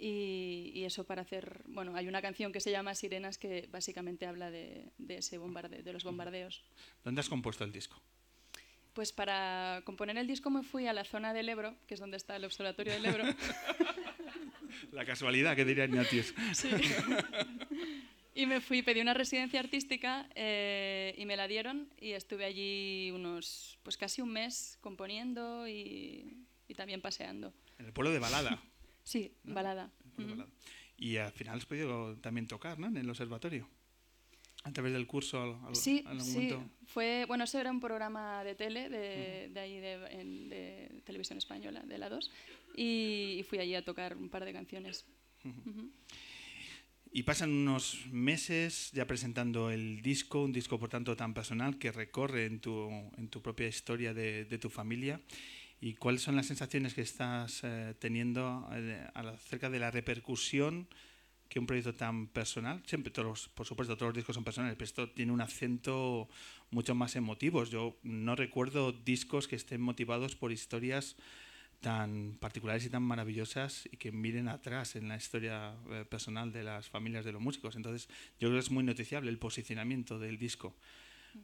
y, 0.00 0.72
y, 0.74 0.84
eso 0.84 1.04
para 1.04 1.22
hacer... 1.22 1.62
Bueno, 1.66 1.94
hay 1.94 2.08
una 2.08 2.22
canción 2.22 2.52
que 2.52 2.60
se 2.60 2.70
llama 2.70 2.94
Sirenas 2.94 3.36
que 3.36 3.68
básicamente 3.70 4.26
habla 4.26 4.50
de, 4.50 4.90
de 4.96 5.18
ese 5.18 5.36
bombarde, 5.36 5.82
de 5.82 5.92
los 5.92 6.04
bombardeos. 6.04 6.62
¿Dónde 7.04 7.20
has 7.20 7.28
compuesto 7.28 7.64
el 7.64 7.72
disco? 7.72 8.00
Pues 8.94 9.12
para 9.12 9.82
componer 9.84 10.16
el 10.16 10.26
disco 10.26 10.50
me 10.50 10.62
fui 10.62 10.86
a 10.86 10.92
la 10.92 11.04
zona 11.04 11.32
del 11.32 11.48
Ebro, 11.48 11.76
que 11.86 11.94
es 11.94 12.00
donde 12.00 12.16
está 12.16 12.36
el 12.36 12.44
Observatorio 12.44 12.94
del 12.94 13.04
Ebro. 13.04 13.24
la 14.92 15.04
casualidad, 15.04 15.54
que 15.54 15.64
diría 15.64 15.84
Ignatius. 15.84 16.34
Sí. 16.54 16.70
Y 18.34 18.46
me 18.46 18.60
fui, 18.60 18.82
pedí 18.82 19.00
una 19.00 19.12
residencia 19.12 19.60
artística 19.60 20.28
eh, 20.34 21.14
y 21.18 21.26
me 21.26 21.36
la 21.36 21.46
dieron 21.46 21.92
y 22.00 22.12
estuve 22.12 22.44
allí 22.44 23.10
unos, 23.10 23.78
pues 23.82 23.96
casi 23.96 24.22
un 24.22 24.32
mes 24.32 24.78
componiendo 24.80 25.68
y, 25.68 26.46
y 26.68 26.74
también 26.74 27.00
paseando. 27.00 27.52
En 27.78 27.86
el 27.86 27.92
pueblo 27.92 28.12
de 28.12 28.18
Balada. 28.18 28.62
Sí, 29.10 29.32
¿no? 29.44 29.54
Balada. 29.54 29.90
Uh 30.18 30.22
-huh. 30.22 30.46
Y 30.96 31.16
al 31.16 31.32
final 31.32 31.58
has 31.58 31.66
podido 31.66 32.16
también 32.18 32.46
tocar, 32.46 32.78
¿no? 32.78 32.86
En 32.86 32.96
el 32.96 33.08
observatorio. 33.10 33.68
A 34.62 34.72
través 34.72 34.92
del 34.92 35.06
curso. 35.06 35.58
Al, 35.66 35.74
sí, 35.74 36.04
al 36.06 36.20
sí. 36.20 36.32
Momento. 36.32 36.70
Fue, 36.86 37.24
bueno, 37.26 37.44
eso 37.44 37.58
era 37.58 37.70
un 37.70 37.80
programa 37.80 38.44
de 38.44 38.54
tele, 38.54 38.88
de, 38.90 38.98
uh 38.98 39.50
-huh. 39.50 39.52
de 39.54 39.60
ahí, 39.60 39.80
de, 39.80 39.92
en, 40.20 40.48
de, 40.50 41.02
televisión 41.04 41.38
española, 41.38 41.80
de 41.80 41.96
la 41.98 42.08
2. 42.08 42.30
Y, 42.76 43.36
y, 43.38 43.42
fui 43.42 43.58
allí 43.58 43.74
a 43.74 43.84
tocar 43.84 44.16
un 44.16 44.28
par 44.28 44.44
de 44.44 44.52
canciones. 44.52 45.06
Uh 45.44 45.48
-huh. 45.48 45.90
Y 47.12 47.22
pasan 47.24 47.50
unos 47.50 48.06
meses 48.12 48.92
ya 48.92 49.04
presentando 49.06 49.70
el 49.70 50.00
disco, 50.02 50.44
un 50.44 50.52
disco 50.52 50.78
por 50.78 50.90
tanto 50.90 51.16
tan 51.16 51.34
personal 51.34 51.76
que 51.78 51.90
recorre 51.90 52.44
en 52.46 52.60
tu, 52.60 52.88
en 53.16 53.28
tu 53.28 53.40
propia 53.42 53.66
historia 53.66 54.14
de, 54.14 54.44
de 54.44 54.58
tu 54.58 54.68
familia. 54.70 55.20
¿Y 55.80 55.94
cuáles 55.94 56.22
son 56.22 56.36
las 56.36 56.46
sensaciones 56.46 56.92
que 56.92 57.00
estás 57.00 57.60
eh, 57.62 57.94
teniendo 57.98 58.68
eh, 58.72 59.08
acerca 59.14 59.70
de 59.70 59.78
la 59.78 59.90
repercusión 59.90 60.88
que 61.48 61.58
un 61.58 61.66
proyecto 61.66 61.94
tan 61.94 62.28
personal, 62.28 62.82
siempre 62.86 63.10
todos, 63.10 63.48
por 63.48 63.66
supuesto 63.66 63.96
todos 63.96 64.10
los 64.10 64.16
discos 64.16 64.34
son 64.34 64.44
personales, 64.44 64.76
pero 64.76 64.84
esto 64.84 65.10
tiene 65.10 65.32
un 65.32 65.40
acento 65.40 66.28
mucho 66.70 66.94
más 66.94 67.16
emotivo. 67.16 67.64
Yo 67.64 67.98
no 68.02 68.36
recuerdo 68.36 68.92
discos 68.92 69.48
que 69.48 69.56
estén 69.56 69.80
motivados 69.80 70.36
por 70.36 70.52
historias 70.52 71.16
tan 71.80 72.36
particulares 72.38 72.84
y 72.84 72.90
tan 72.90 73.02
maravillosas 73.02 73.88
y 73.90 73.96
que 73.96 74.12
miren 74.12 74.48
atrás 74.48 74.96
en 74.96 75.08
la 75.08 75.16
historia 75.16 75.74
eh, 75.90 76.04
personal 76.04 76.52
de 76.52 76.62
las 76.62 76.88
familias 76.88 77.24
de 77.24 77.32
los 77.32 77.40
músicos. 77.40 77.74
Entonces, 77.74 78.08
yo 78.38 78.48
creo 78.48 78.52
que 78.52 78.58
es 78.66 78.70
muy 78.70 78.84
noticiable 78.84 79.30
el 79.30 79.38
posicionamiento 79.38 80.18
del 80.18 80.38
disco. 80.38 80.76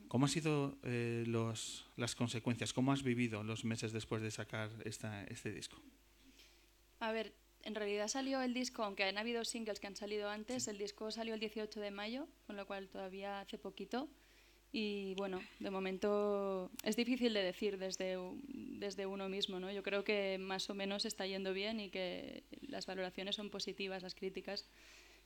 ¿Cómo 0.08 0.26
han 0.26 0.30
sido 0.30 0.78
eh, 0.82 1.24
los, 1.26 1.86
las 1.96 2.14
consecuencias? 2.14 2.72
¿Cómo 2.72 2.92
has 2.92 3.02
vivido 3.02 3.42
los 3.42 3.64
meses 3.64 3.92
después 3.92 4.22
de 4.22 4.30
sacar 4.30 4.70
esta, 4.84 5.24
este 5.24 5.52
disco? 5.52 5.80
A 7.00 7.12
ver, 7.12 7.34
en 7.62 7.74
realidad 7.74 8.08
salió 8.08 8.40
el 8.42 8.54
disco, 8.54 8.84
aunque 8.84 9.04
han 9.04 9.18
habido 9.18 9.44
singles 9.44 9.80
que 9.80 9.86
han 9.86 9.96
salido 9.96 10.30
antes, 10.30 10.64
sí. 10.64 10.70
el 10.70 10.78
disco 10.78 11.10
salió 11.10 11.34
el 11.34 11.40
18 11.40 11.80
de 11.80 11.90
mayo, 11.90 12.28
con 12.46 12.56
lo 12.56 12.66
cual 12.66 12.88
todavía 12.88 13.40
hace 13.40 13.58
poquito. 13.58 14.08
Y 14.72 15.14
bueno, 15.14 15.40
de 15.58 15.70
momento 15.70 16.70
es 16.82 16.96
difícil 16.96 17.32
de 17.32 17.42
decir 17.42 17.78
desde, 17.78 18.18
desde 18.46 19.06
uno 19.06 19.28
mismo, 19.28 19.58
¿no? 19.58 19.72
Yo 19.72 19.82
creo 19.82 20.04
que 20.04 20.38
más 20.38 20.68
o 20.68 20.74
menos 20.74 21.04
está 21.04 21.26
yendo 21.26 21.52
bien 21.52 21.80
y 21.80 21.88
que 21.88 22.44
las 22.60 22.86
valoraciones 22.86 23.36
son 23.36 23.50
positivas, 23.50 24.02
las 24.02 24.14
críticas. 24.14 24.68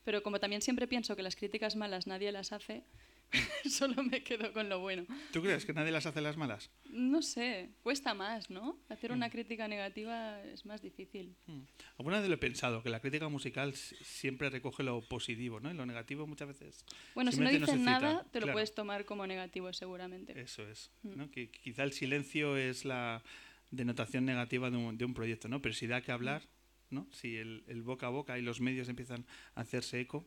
Pero 0.04 0.22
como 0.22 0.38
también 0.40 0.62
siempre 0.62 0.86
pienso 0.86 1.16
que 1.16 1.22
las 1.22 1.36
críticas 1.36 1.76
malas 1.76 2.06
nadie 2.06 2.32
las 2.32 2.52
hace, 2.52 2.84
solo 3.68 4.02
me 4.02 4.22
quedo 4.22 4.52
con 4.52 4.68
lo 4.68 4.80
bueno. 4.80 5.06
¿Tú 5.32 5.42
crees 5.42 5.64
que 5.64 5.72
nadie 5.72 5.92
las 5.92 6.06
hace 6.06 6.20
las 6.20 6.36
malas? 6.36 6.70
No 6.90 7.22
sé, 7.22 7.70
cuesta 7.82 8.14
más, 8.14 8.50
¿no? 8.50 8.78
Hacer 8.88 9.12
una 9.12 9.28
mm. 9.28 9.30
crítica 9.30 9.68
negativa 9.68 10.42
es 10.44 10.66
más 10.66 10.82
difícil. 10.82 11.36
Mm. 11.46 11.60
Alguna 11.98 12.20
vez 12.20 12.28
lo 12.28 12.34
he 12.34 12.38
pensado, 12.38 12.82
que 12.82 12.90
la 12.90 13.00
crítica 13.00 13.28
musical 13.28 13.74
siempre 13.74 14.50
recoge 14.50 14.82
lo 14.82 15.00
positivo, 15.02 15.60
¿no? 15.60 15.70
Y 15.70 15.74
lo 15.74 15.86
negativo 15.86 16.26
muchas 16.26 16.48
veces... 16.48 16.84
Bueno, 17.14 17.30
si 17.30 17.40
no 17.40 17.50
dicen 17.50 17.84
no 17.84 17.90
nada, 17.90 18.26
te 18.30 18.40
lo 18.40 18.46
claro. 18.46 18.56
puedes 18.56 18.74
tomar 18.74 19.04
como 19.04 19.26
negativo 19.26 19.72
seguramente. 19.72 20.38
Eso 20.40 20.66
es, 20.66 20.90
mm. 21.02 21.16
¿no? 21.16 21.30
Que 21.30 21.50
quizá 21.50 21.84
el 21.84 21.92
silencio 21.92 22.56
es 22.56 22.84
la 22.84 23.22
denotación 23.70 24.24
negativa 24.24 24.70
de 24.70 24.76
un, 24.76 24.98
de 24.98 25.04
un 25.04 25.14
proyecto, 25.14 25.48
¿no? 25.48 25.62
Pero 25.62 25.74
si 25.74 25.86
da 25.86 26.00
que 26.00 26.10
hablar, 26.10 26.42
¿no? 26.90 27.06
Si 27.12 27.36
el, 27.36 27.62
el 27.68 27.82
boca 27.82 28.06
a 28.06 28.10
boca 28.10 28.38
y 28.38 28.42
los 28.42 28.60
medios 28.60 28.88
empiezan 28.88 29.24
a 29.54 29.60
hacerse 29.60 30.00
eco... 30.00 30.26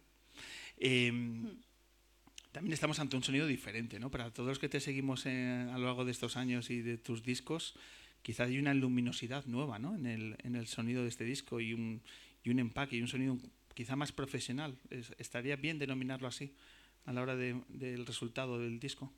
Eh, 0.77 1.12
también 2.53 2.74
estamos 2.74 3.00
ante 3.00 3.17
un 3.17 3.24
sonido 3.24 3.48
diferente, 3.48 4.00
¿no? 4.00 4.12
Para 4.12 4.31
todos 4.31 4.48
los 4.48 4.60
que 4.60 4.69
te 4.69 4.79
seguimos 4.79 5.25
en, 5.25 5.69
a 5.69 5.77
lo 5.77 5.86
largo 5.86 6.05
de 6.05 6.12
estos 6.12 6.38
años 6.38 6.69
y 6.69 6.81
de 6.81 6.98
tus 6.98 7.24
discos, 7.24 7.74
quizás 8.22 8.48
hay 8.48 8.60
una 8.60 8.75
luminosidad 8.75 9.45
nueva, 9.48 9.79
¿no? 9.79 9.95
En 9.95 10.05
el, 10.05 10.36
en 10.43 10.55
el 10.55 10.67
sonido 10.67 11.01
de 11.01 11.10
este 11.10 11.24
disco 11.25 11.60
y 11.60 11.74
un, 11.74 12.01
y 12.43 12.51
un 12.51 12.60
empaque 12.60 12.95
y 12.95 13.01
un 13.01 13.07
sonido 13.07 13.39
quizá 13.74 13.95
más 13.95 14.12
profesional. 14.12 14.77
Es, 14.91 15.12
¿Estaría 15.17 15.55
bien 15.55 15.79
denominarlo 15.79 16.27
así 16.27 16.53
a 17.05 17.12
la 17.12 17.24
hora 17.24 17.36
de, 17.36 17.60
del 17.69 18.05
resultado 18.05 18.60
del 18.60 18.79
disco? 18.79 19.12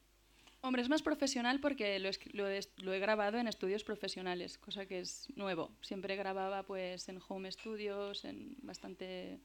Hombre, 0.62 0.82
es 0.82 0.88
más 0.89 1.04
profesional 1.04 1.60
porque 1.60 2.00
lo, 2.00 2.10
lo, 2.32 2.50
he, 2.50 2.62
lo, 2.77 2.94
he, 2.94 3.00
grabado 3.00 3.38
en 3.38 3.50
estudios 3.50 3.84
profesionales, 3.84 4.58
cosa 4.58 4.86
que 4.86 5.01
es 5.01 5.27
nuevo. 5.36 5.75
Siempre 5.82 6.15
grababa 6.15 6.63
pues 6.63 7.10
en 7.10 7.20
home 7.27 7.51
studios, 7.51 8.24
en 8.24 8.56
bastante 8.63 9.39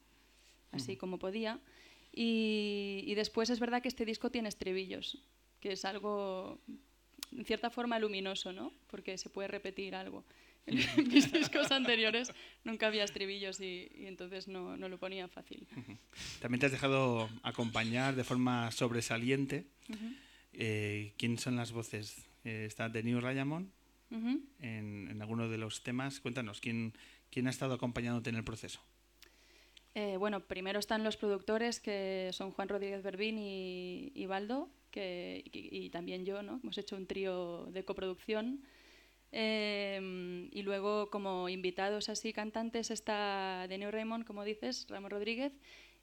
así 0.71 0.93
uh 0.93 0.95
-huh. 0.95 0.97
como 0.97 1.19
podía. 1.19 1.59
Y, 2.13 3.03
y, 3.05 3.15
después 3.15 3.49
es 3.49 3.59
verdad 3.59 3.81
que 3.81 3.87
este 3.87 4.05
disco 4.05 4.29
tiene 4.29 4.49
estribillos, 4.49 5.17
que 5.61 5.71
es 5.73 5.85
algo, 5.85 6.59
en 7.31 7.45
cierta 7.45 7.69
forma, 7.69 7.99
luminoso, 7.99 8.51
¿no? 8.51 8.73
Porque 8.87 9.17
se 9.17 9.29
puede 9.29 9.47
repetir 9.47 9.95
algo. 9.95 10.25
En 10.65 10.75
mis 11.13 11.31
discos 11.31 11.71
anteriores 11.71 12.31
nunca 12.63 12.87
había 12.87 13.03
estribillos 13.03 13.59
y, 13.61 13.89
y 13.95 14.05
entonces 14.07 14.47
no, 14.47 14.77
no, 14.77 14.89
lo 14.89 14.97
ponía 14.99 15.27
fácil. 15.27 15.67
También 16.39 16.59
te 16.59 16.65
has 16.67 16.71
dejado 16.71 17.29
acompañar 17.43 18.15
de 18.15 18.23
forma 18.23 18.71
sobresaliente. 18.71 19.65
Uh 19.89 19.93
-huh. 19.93 20.15
eh, 20.53 21.13
¿Quién 21.17 21.39
son 21.39 21.55
las 21.55 21.71
voces 21.71 22.27
eh, 22.43 22.65
está 22.67 22.91
The 22.91 23.03
New 23.03 23.19
Rayamon 23.19 23.71
Ujú. 24.11 24.41
en, 24.59 25.07
en 25.09 25.21
alguno 25.21 25.47
de 25.47 25.57
los 25.57 25.83
temas. 25.83 26.19
Cuéntanos, 26.19 26.59
¿quién, 26.59 26.93
quién 27.29 27.47
ha 27.47 27.49
estado 27.49 27.73
acompañándote 27.73 28.29
en 28.29 28.35
el 28.35 28.43
proceso? 28.43 28.81
Eh, 29.93 30.15
bueno, 30.17 30.41
primero 30.41 30.79
están 30.79 31.03
los 31.03 31.17
productores, 31.17 31.79
que 31.79 32.29
son 32.31 32.51
Juan 32.51 32.69
Rodríguez 32.69 33.03
Berbín 33.03 33.37
y, 33.37 34.11
y 34.15 34.27
que, 34.89 35.43
y, 35.51 35.89
también 35.89 36.25
yo, 36.25 36.41
¿no? 36.43 36.59
Hemos 36.63 36.77
hecho 36.77 36.95
un 36.95 37.07
trío 37.07 37.65
de 37.71 37.83
coproducción. 37.83 38.61
Eh, 39.33 40.49
y 40.51 40.61
luego, 40.63 41.09
como 41.09 41.49
invitados 41.49 42.09
así 42.09 42.33
cantantes, 42.33 42.91
está 42.91 43.65
Denio 43.67 43.91
Raymond, 43.91 44.25
como 44.25 44.43
dices, 44.43 44.87
Ramón 44.89 45.11
Rodríguez, 45.11 45.53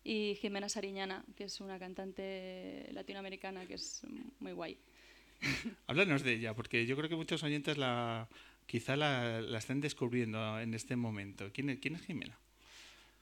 y 0.05 0.37
Jimena 0.41 0.69
Sariñana, 0.69 1.25
que 1.37 1.45
es 1.45 1.61
una 1.61 1.79
cantante 1.79 2.89
latinoamericana 2.93 3.67
que 3.67 3.75
es 3.75 4.03
muy 4.41 4.53
guay. 4.53 4.79
Háblanos 5.87 6.23
de 6.23 6.35
ella, 6.35 6.55
porque 6.55 6.87
yo 6.87 6.97
creo 6.97 7.09
que 7.09 7.17
muchos 7.17 7.43
oyentes 7.43 7.79
la, 7.79 8.29
quizá 8.67 8.97
la, 8.97 9.41
la 9.41 9.59
estén 9.59 9.81
descubriendo 9.81 10.61
en 10.61 10.75
este 10.75 10.97
momento. 10.97 11.51
¿Quién 11.53 11.77
quién 11.77 11.97
es 11.97 12.03
Jimena? 12.03 12.39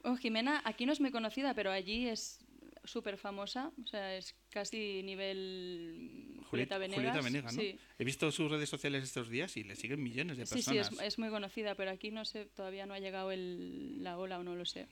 Oh, 0.09 0.15
Jimena, 0.15 0.61
aquí 0.63 0.85
no 0.85 0.93
es 0.93 1.01
muy 1.01 1.11
conocida, 1.11 1.53
pero 1.53 1.69
allí 1.71 2.07
es 2.07 2.39
súper 2.85 3.17
famosa, 3.17 3.71
o 3.83 3.87
sea, 3.87 4.15
es 4.15 4.33
casi 4.49 5.03
nivel 5.03 6.39
Julieta 6.49 6.77
Venegas. 6.77 6.95
Julieta 7.03 7.21
Venegas, 7.21 7.53
¿no? 7.55 7.61
Sí. 7.61 7.77
He 7.99 8.05
visto 8.05 8.31
sus 8.31 8.49
redes 8.49 8.69
sociales 8.69 9.03
estos 9.03 9.27
días 9.29 9.57
y 9.57 9.65
le 9.65 9.75
siguen 9.75 10.01
millones 10.01 10.37
de 10.37 10.45
Sí, 10.45 10.61
sí, 10.61 10.75
personas. 10.75 10.93
es, 10.93 11.01
es 11.01 11.19
muy 11.19 11.29
conocida, 11.29 11.75
pero 11.75 11.91
aquí 11.91 12.11
no 12.11 12.23
sé, 12.23 12.45
todavía 12.45 12.85
no 12.85 12.93
ha 12.93 12.99
llegado 12.99 13.31
el, 13.31 14.01
la 14.01 14.17
ola 14.17 14.39
o 14.39 14.43
no 14.43 14.55
lo 14.55 14.63
sé. 14.65 14.87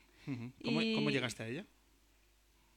¿Cómo, 0.63 0.81
y- 0.81 0.95
cómo 0.95 1.09
llegaste 1.11 1.43
a 1.43 1.47
ella? 1.47 1.65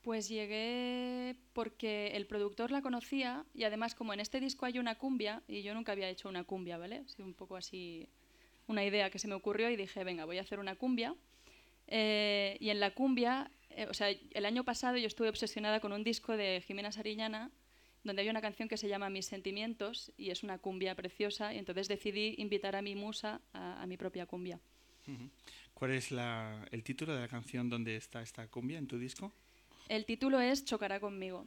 Pues 0.03 0.29
llegué 0.29 1.35
porque 1.53 2.13
el 2.17 2.27
productor 2.27 2.71
la 2.71 2.83
conocía 2.83 3.45
y 3.53 3.65
además 3.65 3.97
como 3.97 4.13
en 4.15 4.21
este 4.21 4.39
disco 4.39 4.65
hay 4.65 4.79
una 4.79 4.95
cumbia 4.97 5.43
y 5.49 5.63
yo 5.63 5.75
nunca 5.75 5.91
había 5.93 6.09
hecho 6.09 6.29
una 6.29 6.45
cumbia, 6.45 6.79
¿vale? 6.79 7.03
Sido 7.09 7.25
un 7.27 7.35
poco 7.35 7.57
así 7.57 8.07
una 8.69 8.85
idea 8.85 9.11
que 9.11 9.19
se 9.19 9.27
me 9.27 9.35
ocurrió 9.35 9.69
y 9.71 9.77
dije, 9.77 10.05
venga, 10.05 10.25
voy 10.25 10.39
a 10.39 10.43
hacer 10.43 10.61
una 10.61 10.77
cumbia. 10.77 11.17
Eh, 11.89 12.57
y 12.61 12.71
en 12.71 12.81
la 12.81 12.93
cumbia, 12.95 13.51
eh, 13.71 13.87
o 13.89 13.95
sea, 13.95 14.09
el 14.11 14.45
año 14.47 14.63
pasado 14.65 14.97
yo 14.99 15.07
estuve 15.07 15.29
obsesionada 15.29 15.81
con 15.81 15.93
un 15.93 16.05
disco 16.05 16.37
de 16.37 16.63
Jimena 16.67 16.93
Sariñana 16.93 17.51
donde 18.05 18.23
hay 18.23 18.29
una 18.29 18.41
canción 18.41 18.69
que 18.69 18.77
se 18.77 18.89
llama 18.89 19.11
Mis 19.11 19.27
sentimientos 19.27 20.13
y 20.17 20.31
es 20.31 20.43
una 20.43 20.59
cumbia 20.59 20.95
preciosa 20.95 21.53
y 21.53 21.59
entonces 21.59 21.89
decidí 21.89 22.35
invitar 22.39 22.77
a 22.77 22.83
mi 22.83 22.95
musa 22.95 23.41
a, 23.53 23.83
a 23.83 23.87
mi 23.87 23.97
propia 23.97 24.25
cumbia. 24.27 24.61
¿Cuál 25.75 25.93
es 25.93 26.11
la- 26.11 26.67
el 26.71 26.83
título 26.85 27.15
de 27.15 27.21
la 27.23 27.29
canción 27.29 27.69
donde 27.71 27.97
está 27.97 28.21
esta 28.23 28.47
cumbia 28.49 28.79
en 28.79 28.87
tu 28.87 28.99
disco? 28.99 29.33
El 29.89 30.05
título 30.05 30.39
es 30.41 30.65
Chocará 30.65 31.01
conmigo. 31.01 31.47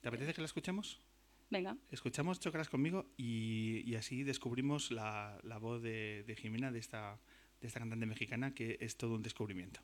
¿Te 0.00 0.08
apetece 0.08 0.32
que 0.32 0.40
la 0.40 0.46
escuchemos? 0.46 1.00
Venga. 1.50 1.76
Escuchamos 1.90 2.38
Chocarás 2.40 2.68
conmigo 2.68 3.06
y, 3.16 3.82
y 3.84 3.96
así 3.96 4.22
descubrimos 4.22 4.90
la, 4.90 5.38
la 5.42 5.58
voz 5.58 5.82
de, 5.82 6.22
de 6.24 6.36
Jimena, 6.36 6.70
de 6.72 6.78
esta, 6.78 7.18
de 7.64 7.68
esta 7.68 7.80
cantante 7.80 8.04
mexicana, 8.04 8.54
que 8.54 8.76
es 8.78 8.94
todo 8.98 9.14
un 9.14 9.22
descubrimiento. 9.22 9.80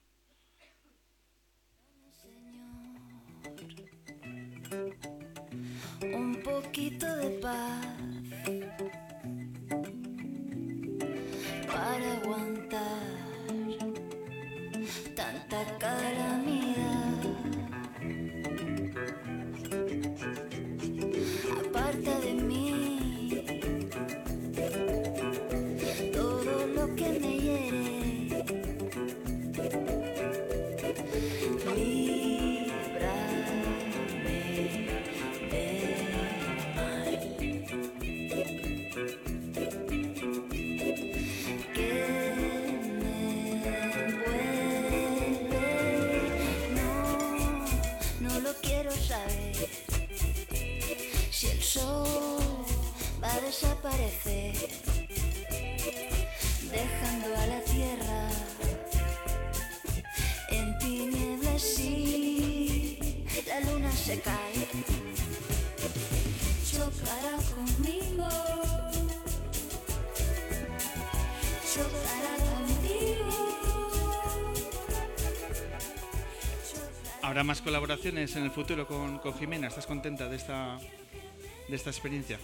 un 6.02 6.42
poquito 6.42 7.06
de 7.16 7.30
paz 7.40 7.99
sol 51.72 52.56
va 53.22 53.32
a 53.32 53.40
desaparecer, 53.40 54.56
dejando 56.72 57.28
a 57.36 57.46
la 57.46 57.60
tierra 57.60 58.28
en 60.50 60.78
tinieblas 60.78 61.62
si 61.62 62.98
la 63.46 63.60
luna 63.70 63.92
se 63.92 64.20
cae. 64.20 64.66
Chocará 66.72 67.36
conmigo. 67.54 68.28
Chocará. 71.72 72.30
¿Habrá 77.22 77.44
más 77.44 77.62
colaboraciones 77.62 78.34
en 78.34 78.42
el 78.42 78.50
futuro 78.50 78.88
con, 78.88 79.20
con 79.20 79.34
Jimena? 79.34 79.68
¿Estás 79.68 79.86
contenta 79.86 80.28
de 80.28 80.34
esta, 80.34 80.80
de 81.70 81.76
esta 81.76 81.90
experiencia? 81.90 82.38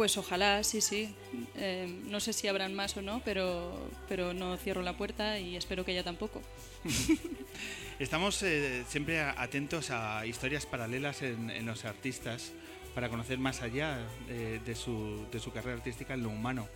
Pues 0.00 0.16
ojalá, 0.16 0.64
sí, 0.64 0.80
sí. 0.80 1.14
Eh, 1.56 1.86
no 2.06 2.20
sé 2.20 2.32
si 2.32 2.48
habrán 2.48 2.74
más 2.74 2.96
o 2.96 3.02
no, 3.02 3.20
pero, 3.22 3.86
pero 4.08 4.32
no 4.32 4.56
cierro 4.56 4.80
la 4.80 4.96
puerta 4.96 5.38
y 5.38 5.56
espero 5.56 5.84
que 5.84 5.92
ella 5.92 6.02
tampoco. 6.02 6.40
Estamos 7.98 8.42
eh, 8.42 8.82
siempre 8.88 9.20
atentos 9.20 9.90
a 9.90 10.24
historias 10.24 10.64
paralelas 10.64 11.20
en, 11.20 11.50
en 11.50 11.66
los 11.66 11.84
artistas 11.84 12.52
para 12.94 13.10
conocer 13.10 13.36
más 13.36 13.60
allá 13.60 13.98
eh, 14.30 14.58
de, 14.64 14.74
su, 14.74 15.26
de 15.30 15.38
su 15.38 15.52
carrera 15.52 15.76
artística 15.76 16.14
en 16.14 16.22
lo 16.22 16.30
humano. 16.30 16.66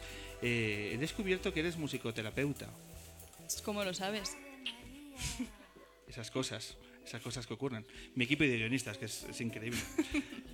He 0.42 0.98
descubierto 1.00 1.54
que 1.54 1.60
eres 1.60 1.78
musicoterapeuta. 1.78 2.68
Es 3.46 3.62
como 3.62 3.82
lo 3.84 3.94
sabes. 3.94 4.36
Esas 6.06 6.30
cosas, 6.30 6.76
esas 7.06 7.22
cosas 7.22 7.46
que 7.46 7.54
ocurren. 7.54 7.86
Mi 8.14 8.24
equipo 8.24 8.44
de 8.44 8.58
guionistas, 8.58 8.98
que 8.98 9.06
es, 9.06 9.24
es 9.24 9.40
increíble. 9.40 9.80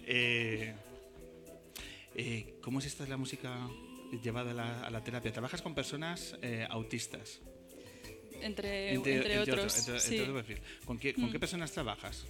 Eh, 2.21 2.55
¿Cómo 2.61 2.79
es 2.81 2.87
esta 2.87 3.07
la 3.07 3.17
música 3.17 3.69
llevada 4.23 4.51
a 4.51 4.55
la, 4.55 4.81
a 4.87 4.91
la 4.91 5.03
terapia? 5.03 5.33
Trabajas 5.33 5.63
con 5.63 5.75
personas 5.75 6.37
eh, 6.43 6.67
autistas. 6.69 7.41
Entre, 8.43 8.95
entre, 8.95 9.39
otro- 9.39 9.55
otros. 9.55 9.79
entre- 9.79 10.01
sí. 10.01 10.15
entre 10.17 10.23
otro 10.23 10.35
perfil. 10.35 10.59
¿Con 10.85 10.99
qué, 10.99 11.15
con 11.15 11.25
Mm. 11.25 11.33
qué 11.33 11.39
personas 11.41 11.73
trabajas? 11.73 12.25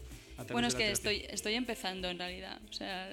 Bueno, 0.52 0.68
es 0.68 0.74
que 0.74 0.90
estoy, 0.90 1.26
estoy 1.28 1.54
empezando 1.54 2.08
en 2.08 2.18
realidad. 2.18 2.60
O 2.68 2.72
sea, 2.72 3.08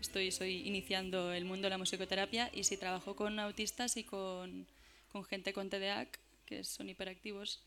estoy, 0.00 0.32
iniciando 0.66 1.32
el 1.32 1.44
mundo 1.44 1.66
de 1.66 1.70
la 1.70 1.78
musicoterapia 1.78 2.50
y 2.54 2.64
sí 2.64 2.76
trabajo 2.76 3.14
con 3.14 3.38
autistas 3.38 3.96
y 3.96 4.04
con, 4.04 4.66
con 5.12 5.24
gente 5.24 5.52
con 5.52 5.68
TDAH, 5.68 6.08
que 6.46 6.64
son 6.64 6.88
hiperactivos. 6.88 7.62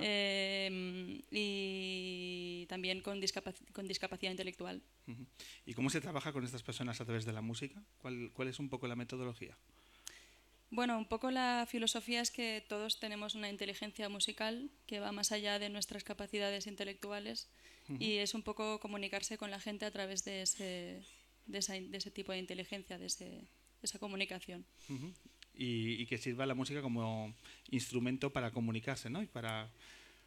Eh, 0.00 1.20
y 1.30 2.66
también 2.68 3.00
con, 3.02 3.20
discapac- 3.20 3.70
con 3.72 3.86
discapacidad 3.88 4.30
intelectual. 4.30 4.82
¿Y 5.66 5.74
cómo 5.74 5.90
se 5.90 6.00
trabaja 6.00 6.32
con 6.32 6.44
estas 6.44 6.62
personas 6.62 7.00
a 7.00 7.04
través 7.04 7.24
de 7.24 7.32
la 7.32 7.40
música? 7.42 7.82
¿Cuál, 7.98 8.30
cuál 8.32 8.48
es 8.48 8.58
un 8.58 8.68
poco 8.68 8.86
la 8.88 8.96
metodología? 8.96 9.56
Bueno, 10.70 10.98
un 10.98 11.06
poco 11.06 11.30
la 11.30 11.66
filosofía 11.70 12.20
es 12.20 12.30
que 12.30 12.64
todos 12.68 12.98
tenemos 12.98 13.34
una 13.34 13.48
inteligencia 13.48 14.08
musical 14.08 14.70
que 14.86 14.98
va 14.98 15.12
más 15.12 15.30
allá 15.30 15.58
de 15.58 15.68
nuestras 15.68 16.02
capacidades 16.04 16.66
intelectuales 16.66 17.48
y 18.00 18.14
es 18.16 18.32
un 18.34 18.42
poco 18.42 18.80
comunicarse 18.80 19.36
con 19.36 19.50
la 19.50 19.60
gente 19.60 19.84
a 19.84 19.90
través 19.90 20.24
de 20.24 20.42
ese, 20.42 21.04
de 21.46 21.58
esa- 21.58 21.74
de 21.74 21.96
ese 21.98 22.10
tipo 22.10 22.32
de 22.32 22.38
inteligencia, 22.38 22.96
de, 22.98 23.06
ese- 23.06 23.24
de 23.26 23.46
esa 23.82 23.98
comunicación. 23.98 24.64
Y, 25.54 26.00
y 26.02 26.06
que 26.06 26.18
sirva 26.18 26.46
la 26.46 26.54
música 26.54 26.82
como 26.82 27.34
instrumento 27.70 28.32
para 28.32 28.50
comunicarse, 28.50 29.10
¿no? 29.10 29.22
Y 29.22 29.26
para... 29.26 29.70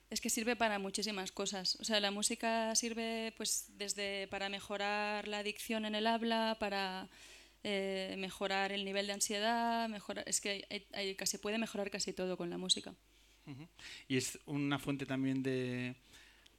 Es 0.09 0.21
que 0.21 0.29
sirve 0.29 0.55
para 0.55 0.79
muchísimas 0.79 1.31
cosas. 1.31 1.75
O 1.81 1.83
sea, 1.83 1.99
la 1.99 2.11
música 2.11 2.73
sirve 2.75 3.33
pues 3.35 3.65
desde 3.77 4.27
para 4.29 4.47
mejorar 4.49 5.27
la 5.27 5.39
adicción 5.39 5.83
en 5.85 5.95
el 5.95 6.07
habla, 6.07 6.55
para 6.59 7.09
eh, 7.63 8.15
mejorar 8.17 8.71
el 8.71 8.85
nivel 8.85 9.07
de 9.07 9.13
ansiedad, 9.13 9.89
mejorar, 9.89 10.23
es 10.27 10.39
que 10.39 10.65
hay- 10.69 10.87
hay- 10.93 11.15
casi 11.15 11.37
puede 11.37 11.57
mejorar 11.57 11.91
casi 11.91 12.13
todo 12.13 12.37
con 12.37 12.49
la 12.49 12.57
música. 12.57 12.95
Y 14.07 14.17
es 14.17 14.39
una 14.45 14.77
fuente 14.79 15.05
también 15.05 15.41
de, 15.43 15.95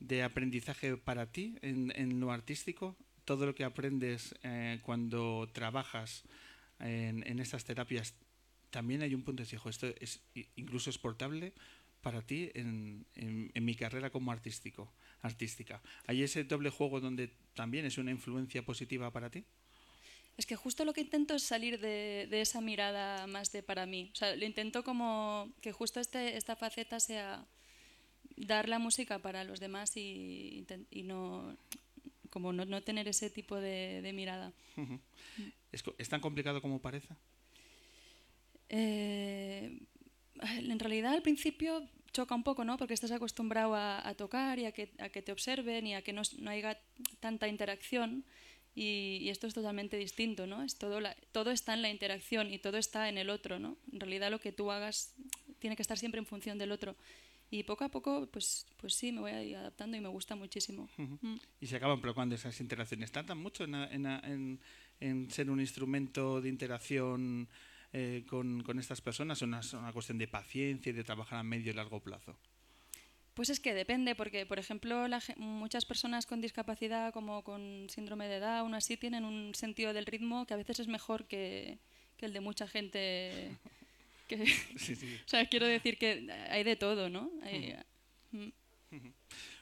de 0.00 0.22
aprendizaje 0.22 0.96
para 0.96 1.30
ti 1.32 1.54
en, 1.62 1.92
en 1.96 2.18
lo 2.20 2.32
artístico. 2.32 2.96
Todo 3.24 3.46
lo 3.46 3.54
que 3.54 3.64
aprendes 3.64 4.34
eh, 4.42 4.80
cuando 4.82 5.48
trabajas 5.52 6.24
en, 6.80 7.26
en 7.26 7.40
estas 7.40 7.64
terapias, 7.64 8.14
también 8.70 9.02
hay 9.02 9.14
un 9.14 9.22
punto 9.22 9.42
de 9.42 9.44
decir, 9.44 9.58
"Jo, 9.58 9.68
esto 9.70 9.86
es 10.00 10.20
incluso 10.56 10.88
exportable 10.90 11.52
para 12.02 12.22
ti 12.22 12.50
en, 12.54 13.04
en- 13.14 13.50
en 13.54 13.64
mi 13.64 13.74
carrera 13.74 14.10
como 14.10 14.30
artístico, 14.32 14.92
artística. 15.22 15.80
¿Hay 16.06 16.22
ese 16.22 16.44
doble 16.44 16.70
juego 16.70 17.00
donde 17.00 17.30
también 17.54 17.84
es 17.86 17.98
una 17.98 18.10
influencia 18.10 18.62
positiva 18.64 19.10
para 19.10 19.30
ti? 19.30 19.44
Es 20.36 20.46
que 20.46 20.54
justo 20.54 20.84
lo 20.84 20.92
que 20.92 21.00
intento 21.00 21.34
es 21.34 21.42
salir 21.42 21.80
de, 21.80 22.28
de 22.30 22.40
esa 22.40 22.60
mirada 22.60 23.26
más 23.26 23.50
de 23.50 23.62
para 23.64 23.86
mí. 23.86 24.10
O 24.12 24.14
sea, 24.16 24.36
lo 24.36 24.44
intento 24.44 24.84
como 24.84 25.50
que 25.60 25.72
justo 25.72 25.98
este, 25.98 26.36
esta 26.36 26.54
faceta 26.54 27.00
sea 27.00 27.44
dar 28.36 28.68
la 28.68 28.78
música 28.78 29.18
para 29.18 29.42
los 29.42 29.58
demás 29.58 29.96
y, 29.96 30.64
y 30.90 31.02
no 31.02 31.56
como 32.30 32.52
no, 32.52 32.64
no 32.66 32.82
tener 32.82 33.08
ese 33.08 33.30
tipo 33.30 33.56
de, 33.56 34.00
de 34.00 34.12
mirada. 34.12 34.52
¿Es, 35.72 35.82
es 35.98 36.08
tan 36.08 36.20
complicado 36.20 36.62
como 36.62 36.80
parece? 36.80 37.08
Eh, 38.68 39.80
en 40.58 40.78
realidad 40.78 41.12
al 41.14 41.22
principio 41.22 41.82
choca 42.12 42.34
un 42.34 42.42
poco, 42.42 42.64
¿no? 42.64 42.76
Porque 42.78 42.94
estás 42.94 43.10
acostumbrado 43.12 43.74
a, 43.74 44.06
a 44.06 44.14
tocar 44.14 44.58
y 44.58 44.64
a 44.64 44.72
que, 44.72 44.90
a 44.98 45.08
que 45.10 45.22
te 45.22 45.32
observen 45.32 45.86
y 45.86 45.94
a 45.94 46.02
que 46.02 46.12
no, 46.12 46.22
no 46.38 46.50
haya 46.50 46.78
tanta 47.20 47.48
interacción. 47.48 48.24
Y, 48.74 49.18
y 49.22 49.28
esto 49.30 49.46
es 49.48 49.54
totalmente 49.54 49.96
distinto, 49.96 50.46
¿no? 50.46 50.62
Es 50.62 50.78
todo, 50.78 51.00
la- 51.00 51.16
todo 51.32 51.50
está 51.50 51.74
en 51.74 51.82
la 51.82 51.90
interacción 51.90 52.52
y 52.52 52.58
todo 52.58 52.76
está 52.78 53.08
en 53.08 53.18
el 53.18 53.28
otro, 53.28 53.58
¿no? 53.58 53.76
En 53.92 53.98
realidad 53.98 54.30
lo 54.30 54.38
que 54.40 54.52
tú 54.52 54.70
hagas 54.70 55.14
tiene 55.58 55.74
que 55.74 55.82
estar 55.82 55.98
siempre 55.98 56.20
en 56.20 56.26
función 56.26 56.58
del 56.58 56.70
otro. 56.70 56.94
Y 57.50 57.62
poco 57.64 57.82
a 57.84 57.88
poco, 57.88 58.28
pues, 58.30 58.66
pues 58.76 58.94
sí, 58.94 59.10
me 59.10 59.20
voy 59.20 59.30
a 59.32 59.42
ir 59.42 59.56
adaptando 59.56 59.96
y 59.96 60.00
me 60.00 60.08
gusta 60.08 60.36
muchísimo. 60.36 60.88
Mm. 60.96 61.36
Y 61.60 61.66
se 61.66 61.76
acaban 61.76 62.00
procurando 62.00 62.34
esas 62.36 62.60
interacciones. 62.60 63.10
¿Tardan 63.10 63.38
mucho 63.38 63.64
en, 63.64 63.74
en- 63.74 64.06
en- 64.06 64.60
en 65.00 65.30
ser 65.30 65.50
un 65.50 65.58
instrumento 65.60 66.40
de 66.40 66.48
interacción 66.48 67.48
eh, 67.92 68.24
con, 68.28 68.62
con 68.62 68.78
estas 68.78 69.00
personas? 69.00 69.40
¿O 69.42 69.44
una, 69.44 69.60
es 69.60 69.72
una 69.72 69.92
cuestión 69.92 70.18
de 70.18 70.28
paciencia 70.28 70.90
y 70.90 70.92
de 70.92 71.04
trabajar 71.04 71.38
a 71.38 71.42
medio 71.42 71.70
y 71.70 71.74
largo 71.74 72.00
plazo? 72.00 72.36
Pues 73.34 73.50
es 73.50 73.60
que 73.60 73.72
depende, 73.72 74.16
porque 74.16 74.46
por 74.46 74.58
ejemplo 74.58 75.06
la 75.06 75.22
muchas 75.36 75.84
personas 75.84 76.26
con 76.26 76.40
discapacidad 76.40 77.12
como 77.12 77.44
con 77.44 77.86
síndrome 77.88 78.26
de 78.26 78.40
Down 78.40 78.74
o 78.74 78.76
así 78.76 78.96
tienen 78.96 79.24
un 79.24 79.54
sentido 79.54 79.92
del 79.92 80.06
ritmo 80.06 80.44
que 80.44 80.54
a 80.54 80.56
veces 80.56 80.80
es 80.80 80.88
mejor 80.88 81.26
que, 81.26 81.78
que 82.16 82.26
el 82.26 82.32
de 82.32 82.40
mucha 82.40 82.66
gente. 82.66 83.56
Que, 84.26 84.44
Sí, 84.76 84.96
sí. 84.96 85.16
o 85.24 85.28
sea, 85.28 85.46
quiero 85.48 85.66
decir 85.66 85.98
que 85.98 86.28
hay 86.50 86.64
de 86.64 86.74
todo, 86.74 87.08
¿no? 87.08 87.30
Hay- 87.44 87.76
mm. 88.32 88.48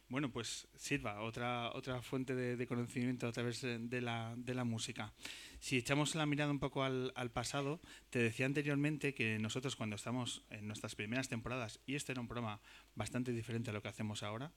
Bueno, 0.08 0.30
pues 0.30 0.68
sirva, 0.76 1.20
otra, 1.22 1.72
otra 1.74 2.00
fuente 2.00 2.36
de, 2.36 2.56
de 2.56 2.66
conocimiento 2.68 3.26
a 3.26 3.32
través 3.32 3.60
de, 3.60 4.00
la, 4.00 4.34
de 4.36 4.54
la 4.54 4.62
música. 4.62 5.12
Si 5.58 5.76
echamos 5.76 6.14
la 6.14 6.26
mirada 6.26 6.52
un 6.52 6.60
poco 6.60 6.84
al, 6.84 7.12
al 7.16 7.32
pasado, 7.32 7.80
te 8.10 8.20
decía 8.20 8.46
anteriormente 8.46 9.14
que 9.14 9.38
nosotros 9.40 9.74
cuando 9.74 9.96
estamos 9.96 10.44
en 10.50 10.68
nuestras 10.68 10.94
primeras 10.94 11.28
temporadas, 11.28 11.80
y 11.86 11.96
este 11.96 12.12
era 12.12 12.20
un 12.20 12.28
programa 12.28 12.60
bastante 12.94 13.32
diferente 13.32 13.70
a 13.70 13.72
lo 13.72 13.82
que 13.82 13.88
hacemos 13.88 14.22
ahora, 14.22 14.52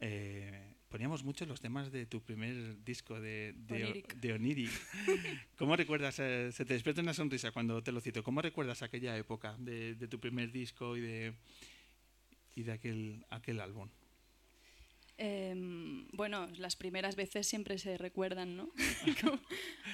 eh, 0.00 0.74
poníamos 0.88 1.22
mucho 1.22 1.46
los 1.46 1.60
temas 1.60 1.92
de 1.92 2.06
tu 2.06 2.20
primer 2.22 2.82
disco 2.84 3.20
de, 3.20 3.54
de, 3.56 3.84
Oniric. 3.84 4.14
de 4.16 4.32
Oniric. 4.32 4.70
¿Cómo 5.56 5.76
recuerdas, 5.76 6.18
eh, 6.18 6.50
se 6.52 6.64
te 6.64 6.74
despierta 6.74 7.02
una 7.02 7.14
sonrisa 7.14 7.52
cuando 7.52 7.82
te 7.84 7.92
lo 7.92 8.00
cito, 8.00 8.24
¿cómo 8.24 8.42
recuerdas 8.42 8.82
aquella 8.82 9.16
época 9.16 9.54
de, 9.58 9.94
de 9.94 10.08
tu 10.08 10.18
primer 10.18 10.50
disco 10.50 10.96
y 10.96 11.02
de, 11.02 11.34
y 12.56 12.64
de 12.64 12.72
aquel, 12.72 13.24
aquel 13.30 13.60
álbum? 13.60 13.88
Em, 15.18 16.06
bueno, 16.12 16.46
las 16.58 16.76
primeras 16.76 17.16
veces 17.16 17.46
siempre 17.46 17.78
se 17.78 17.96
recuerdan, 17.96 18.56
¿no? 18.56 18.70
Como- 19.22 19.40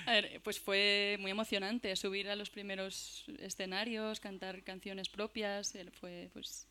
a 0.07 0.13
ver, 0.13 0.41
pues 0.43 0.59
fue 0.59 1.17
muy 1.21 1.31
emocionante 1.31 1.95
subir 1.95 2.29
a 2.29 2.35
los 2.35 2.51
primeros 2.51 3.25
escenarios, 3.39 4.19
cantar 4.19 4.63
canciones 4.65 5.09
propias, 5.09 5.75
eh, 5.77 5.87
fue 5.93 6.29
pues 6.33 6.67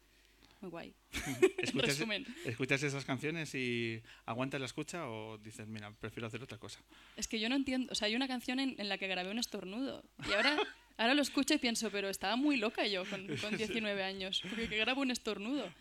muy 0.59 0.69
guay. 0.69 0.93
¿Escuchas, 1.59 1.97
resumen. 1.97 2.25
¿Escuchas 2.45 2.83
esas 2.83 3.05
canciones 3.05 3.55
y 3.55 4.01
aguantas 4.25 4.59
la 4.59 4.65
escucha 4.65 5.07
o 5.09 5.37
dices, 5.37 5.67
mira, 5.67 5.91
prefiero 5.99 6.27
hacer 6.27 6.43
otra 6.43 6.57
cosa? 6.57 6.79
Es 7.15 7.27
que 7.29 7.39
yo 7.39 7.47
no 7.47 7.55
entiendo, 7.55 7.91
o 7.91 7.95
sea, 7.95 8.07
hay 8.07 8.15
una 8.15 8.27
canción 8.27 8.59
en, 8.59 8.75
en 8.79 8.89
la 8.89 8.97
que 8.97 9.07
grabé 9.07 9.31
un 9.31 9.39
estornudo 9.39 10.03
y 10.27 10.33
ahora, 10.33 10.57
ahora 10.97 11.13
lo 11.13 11.21
escucho 11.21 11.53
y 11.53 11.57
pienso, 11.57 11.89
pero 11.89 12.09
estaba 12.09 12.35
muy 12.35 12.57
loca 12.57 12.85
yo 12.85 13.05
con, 13.05 13.27
con 13.37 13.55
19 13.57 14.03
años, 14.03 14.41
porque 14.47 14.67
que 14.67 14.77
grabo 14.77 15.01
un 15.01 15.11
estornudo. 15.11 15.71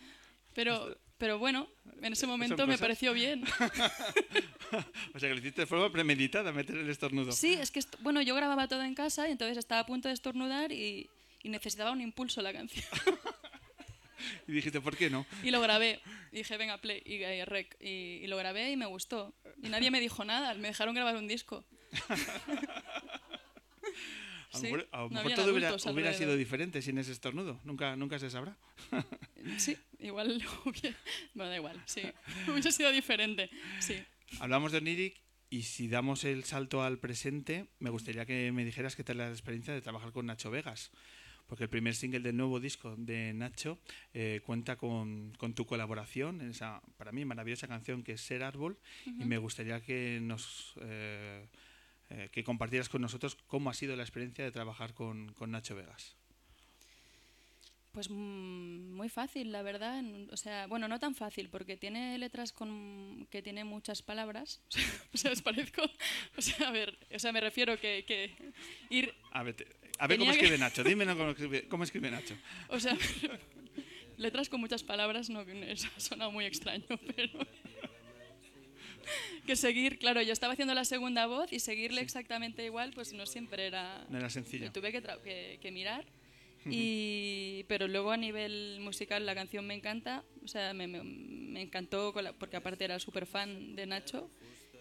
Pero, 0.54 0.96
pero 1.18 1.38
bueno, 1.38 1.68
en 2.02 2.12
ese 2.12 2.26
momento 2.26 2.66
me 2.66 2.78
pareció 2.78 3.12
bien. 3.12 3.44
O 5.14 5.18
sea, 5.18 5.28
que 5.28 5.34
lo 5.34 5.40
hiciste 5.40 5.62
de 5.62 5.66
forma 5.66 5.90
premeditada, 5.90 6.52
meter 6.52 6.76
el 6.76 6.88
estornudo. 6.88 7.32
Sí, 7.32 7.54
es 7.54 7.72
que, 7.72 7.80
bueno, 7.98 8.22
yo 8.22 8.36
grababa 8.36 8.68
todo 8.68 8.84
en 8.84 8.94
casa 8.94 9.28
y 9.28 9.32
entonces 9.32 9.56
estaba 9.58 9.80
a 9.80 9.86
punto 9.86 10.06
de 10.06 10.14
estornudar 10.14 10.70
y, 10.70 11.10
y 11.42 11.48
necesitaba 11.48 11.90
un 11.90 12.00
impulso 12.00 12.40
la 12.40 12.52
canción. 12.52 12.86
Y 14.46 14.52
dijiste, 14.52 14.80
¿por 14.80 14.96
qué 14.96 15.08
no? 15.08 15.26
Y 15.42 15.50
lo 15.50 15.60
grabé. 15.60 16.00
Y 16.30 16.36
dije, 16.36 16.56
venga, 16.56 16.78
play, 16.78 17.02
y, 17.04 17.14
y 17.14 17.44
rec. 17.44 17.76
Y, 17.80 18.20
y 18.22 18.26
lo 18.26 18.36
grabé 18.36 18.70
y 18.70 18.76
me 18.76 18.86
gustó. 18.86 19.32
Y 19.62 19.68
nadie 19.68 19.90
me 19.90 19.98
dijo 20.00 20.24
nada, 20.24 20.54
me 20.54 20.68
dejaron 20.68 20.94
grabar 20.94 21.16
un 21.16 21.26
disco. 21.26 21.64
A 24.52 24.56
lo 24.56 24.60
Sí, 24.60 24.64
mejor, 24.64 24.88
a 24.90 24.96
lo 24.98 25.02
no 25.04 25.08
mejor 25.10 25.20
habían 25.22 25.36
todo 25.36 25.52
hubiera, 25.52 25.92
hubiera 25.92 26.14
sido 26.14 26.36
diferente 26.36 26.82
sin 26.82 26.98
ese 26.98 27.12
estornudo. 27.12 27.60
Nunca, 27.64 27.94
nunca 27.96 28.18
se 28.18 28.30
sabrá. 28.30 28.56
Sí, 29.58 29.76
igual 29.98 30.42
hubiera... 30.64 30.96
Bueno, 31.34 31.50
da 31.50 31.56
igual, 31.56 31.82
sí. 31.86 32.02
Hubiese 32.48 32.72
sido 32.72 32.90
diferente, 32.90 33.50
sí. 33.78 33.96
Hablamos 34.40 34.72
de 34.72 34.78
Oniric 34.78 35.20
y 35.50 35.62
si 35.62 35.88
damos 35.88 36.24
el 36.24 36.44
salto 36.44 36.82
al 36.82 36.98
presente, 36.98 37.66
me 37.78 37.90
gustaría 37.90 38.24
que 38.24 38.52
me 38.52 38.64
dijeras 38.64 38.96
qué 38.96 39.04
tal 39.04 39.18
la 39.18 39.28
experiencia 39.28 39.74
de 39.74 39.82
trabajar 39.82 40.12
con 40.12 40.26
Nacho 40.26 40.50
Vegas. 40.50 40.90
Porque 41.46 41.64
el 41.64 41.70
primer 41.70 41.96
single 41.96 42.20
del 42.20 42.36
nuevo 42.36 42.60
disco 42.60 42.94
de 42.96 43.32
Nacho 43.32 43.80
eh, 44.14 44.40
cuenta 44.46 44.76
con, 44.76 45.32
con 45.36 45.52
tu 45.52 45.66
colaboración 45.66 46.40
en 46.40 46.50
esa, 46.50 46.80
para 46.96 47.10
mí, 47.10 47.24
maravillosa 47.24 47.66
canción 47.66 48.04
que 48.04 48.12
es 48.12 48.20
Ser 48.20 48.44
Árbol. 48.44 48.78
Y 49.04 49.24
me 49.24 49.36
gustaría 49.36 49.80
que 49.80 50.20
nos 50.22 50.74
eh, 50.80 51.48
eh, 52.10 52.28
que 52.32 52.44
compartieras 52.44 52.88
con 52.88 53.02
nosotros 53.02 53.36
cómo 53.46 53.70
ha 53.70 53.74
sido 53.74 53.96
la 53.96 54.02
experiencia 54.02 54.44
de 54.44 54.50
trabajar 54.52 54.94
con, 54.94 55.32
con 55.34 55.50
Nacho 55.50 55.74
Vegas. 55.74 56.16
Pues 57.92 58.08
mm, 58.08 58.92
muy 58.94 59.08
fácil, 59.08 59.50
la 59.50 59.62
verdad. 59.62 60.02
O 60.30 60.36
sea, 60.36 60.66
bueno, 60.68 60.86
no 60.86 61.00
tan 61.00 61.14
fácil, 61.16 61.48
porque 61.48 61.76
tiene 61.76 62.16
letras 62.18 62.52
con 62.52 63.26
que 63.30 63.42
tiene 63.42 63.64
muchas 63.64 64.00
palabras. 64.02 64.62
o 65.14 65.16
sea, 65.16 65.32
os 65.32 65.42
parezco. 65.42 65.82
O 66.36 66.42
sea, 66.42 66.68
a 66.68 66.70
ver, 66.72 66.96
o 67.12 67.18
sea, 67.18 67.32
me 67.32 67.40
refiero 67.40 67.78
que, 67.80 68.04
que 68.06 68.36
ir. 68.90 69.12
A 69.32 69.42
ver, 69.42 69.54
te- 69.54 69.66
a 69.98 70.06
ver 70.06 70.18
cómo 70.18 70.30
que- 70.30 70.36
escribe 70.38 70.58
Nacho. 70.58 70.84
Dime 70.84 71.04
cómo 71.06 71.30
escribe, 71.30 71.68
cómo 71.68 71.84
escribe 71.84 72.10
Nacho. 72.12 72.36
O 72.68 72.78
sea, 72.78 72.96
letras 74.18 74.48
con 74.48 74.60
muchas 74.60 74.84
palabras, 74.84 75.28
no, 75.28 75.40
eso 75.42 75.88
ha 75.96 76.00
sonado 76.00 76.30
muy 76.30 76.44
extraño, 76.44 76.86
pero. 77.16 77.40
que 79.46 79.56
seguir, 79.56 79.98
claro, 79.98 80.22
yo 80.22 80.32
estaba 80.32 80.52
haciendo 80.52 80.74
la 80.74 80.84
segunda 80.84 81.26
voz 81.26 81.52
y 81.52 81.60
seguirle 81.60 82.00
exactamente 82.00 82.64
igual, 82.64 82.92
pues 82.94 83.12
no 83.12 83.26
siempre 83.26 83.66
era. 83.66 84.06
No 84.08 84.18
era 84.18 84.30
sencillo. 84.30 84.70
Tuve 84.72 84.92
que, 84.92 85.02
que- 85.24 85.58
que 85.60 85.70
mirar. 85.70 86.04
Y, 86.66 87.64
pero 87.68 87.88
luego 87.88 88.10
a 88.10 88.18
nivel 88.18 88.78
musical 88.80 89.24
la 89.24 89.34
canción 89.34 89.66
me 89.66 89.72
encanta, 89.72 90.22
o 90.44 90.48
sea, 90.48 90.74
me, 90.74 90.86
me- 90.86 91.02
me 91.02 91.62
encantó 91.62 92.12
con 92.12 92.24
la- 92.24 92.34
porque 92.34 92.56
aparte 92.58 92.84
era 92.84 92.98
súper 92.98 93.24
fan 93.24 93.74
de 93.74 93.86
Nacho 93.86 94.28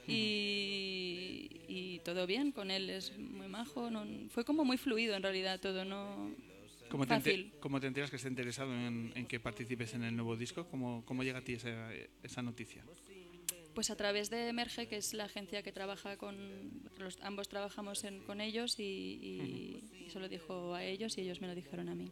y, 0.06 1.62
y 1.68 2.00
todo 2.04 2.28
bien 2.28 2.52
con 2.52 2.72
él, 2.72 2.90
es 2.90 3.18
muy 3.18 3.48
majo, 3.48 3.90
no- 3.90 4.06
fue 4.30 4.44
como 4.46 4.66
muy 4.66 4.78
fluido 4.78 5.16
en 5.16 5.24
realidad 5.24 5.60
todo, 5.60 5.86
no 5.86 6.32
¿Cómo 6.90 7.06
te, 7.06 7.14
fácil. 7.16 7.52
cómo 7.60 7.80
te 7.80 7.86
enteras 7.88 8.10
que 8.10 8.16
está 8.16 8.28
interesado 8.30 8.74
en, 8.74 9.12
en 9.16 9.26
que 9.28 9.40
participes 9.40 9.94
en 9.94 10.04
el 10.04 10.16
nuevo 10.16 10.36
disco? 10.36 10.68
¿Cómo, 10.70 11.04
cómo 11.06 11.24
llega 11.24 11.38
a 11.40 11.44
ti 11.44 11.54
esa, 11.54 11.92
esa 12.24 12.42
noticia? 12.42 12.84
Pues 13.76 13.90
a 13.92 13.96
través 13.96 14.30
de 14.30 14.48
Emerge, 14.50 14.88
que 14.88 14.98
es 14.98 15.14
la 15.14 15.26
agencia 15.26 15.64
que 15.64 15.72
trabaja 15.72 16.18
con. 16.18 16.82
Los, 16.98 17.20
ambos 17.22 17.48
trabajamos 17.48 18.04
en- 18.04 18.22
con 18.24 18.42
ellos 18.42 18.80
y, 18.80 18.84
y- 18.84 20.06
y 20.06 20.10
se 20.10 20.20
lo 20.20 20.28
dijo 20.28 20.74
a 20.74 20.84
ellos 20.84 21.18
y 21.18 21.22
ellos 21.22 21.40
me 21.40 21.48
lo 21.48 21.56
dijeron 21.56 21.88
a 21.90 21.96
mí. 21.96 22.12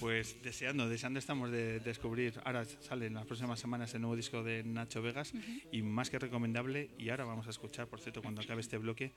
Pues 0.00 0.42
deseando, 0.42 0.88
deseando 0.88 1.18
estamos 1.18 1.50
de 1.50 1.80
descubrir. 1.80 2.34
Ahora 2.44 2.64
sale 2.64 3.06
en 3.06 3.14
las 3.14 3.26
próximas 3.26 3.60
semanas 3.60 3.94
el 3.94 4.00
nuevo 4.00 4.16
disco 4.16 4.42
de 4.42 4.64
Nacho 4.64 5.02
Vegas 5.02 5.32
y 5.70 5.82
más 5.82 6.10
que 6.10 6.18
recomendable. 6.18 6.90
Y 6.98 7.10
ahora 7.10 7.24
vamos 7.24 7.46
a 7.46 7.50
escuchar, 7.50 7.86
por 7.86 8.00
cierto, 8.00 8.22
cuando 8.22 8.40
acabe 8.40 8.62
este 8.62 8.78
bloque, 8.78 9.12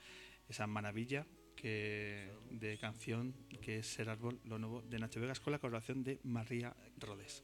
esa 0.49 0.67
maravilla 0.67 1.25
que, 1.55 2.29
de 2.51 2.77
canción 2.77 3.33
que 3.61 3.79
es 3.79 3.87
Ser 3.87 4.09
Árbol, 4.09 4.39
lo 4.43 4.59
nuevo 4.59 4.81
de 4.81 4.99
Nacho 4.99 5.19
Vegas, 5.21 5.39
con 5.39 5.51
la 5.51 5.59
colaboración 5.59 6.03
de 6.03 6.19
María 6.23 6.75
Rodes. 6.97 7.43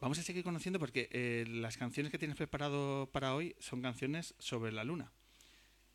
Vamos 0.00 0.18
a 0.18 0.22
seguir 0.22 0.42
conociendo 0.44 0.78
porque 0.78 1.08
eh, 1.12 1.44
las 1.48 1.76
canciones 1.76 2.10
que 2.10 2.18
tienes 2.18 2.36
preparado 2.36 3.10
para 3.12 3.34
hoy 3.34 3.54
son 3.58 3.82
canciones 3.82 4.34
sobre 4.38 4.72
la 4.72 4.84
luna. 4.84 5.12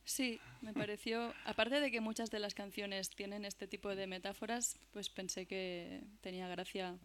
Sí, 0.03 0.39
me 0.61 0.73
pareció. 0.73 1.33
Aparte 1.45 1.79
de 1.79 1.89
que 1.89 1.99
muchas 2.01 2.29
de 2.29 2.37
las 2.39 2.53
canciones 2.53 3.09
tienen 3.09 3.43
este 3.45 3.67
tipo 3.67 3.95
de 3.95 4.05
metáforas, 4.05 4.77
pues 4.91 5.09
pensé 5.09 5.47
que 5.47 6.03
tenía 6.21 6.47
gracia. 6.47 6.95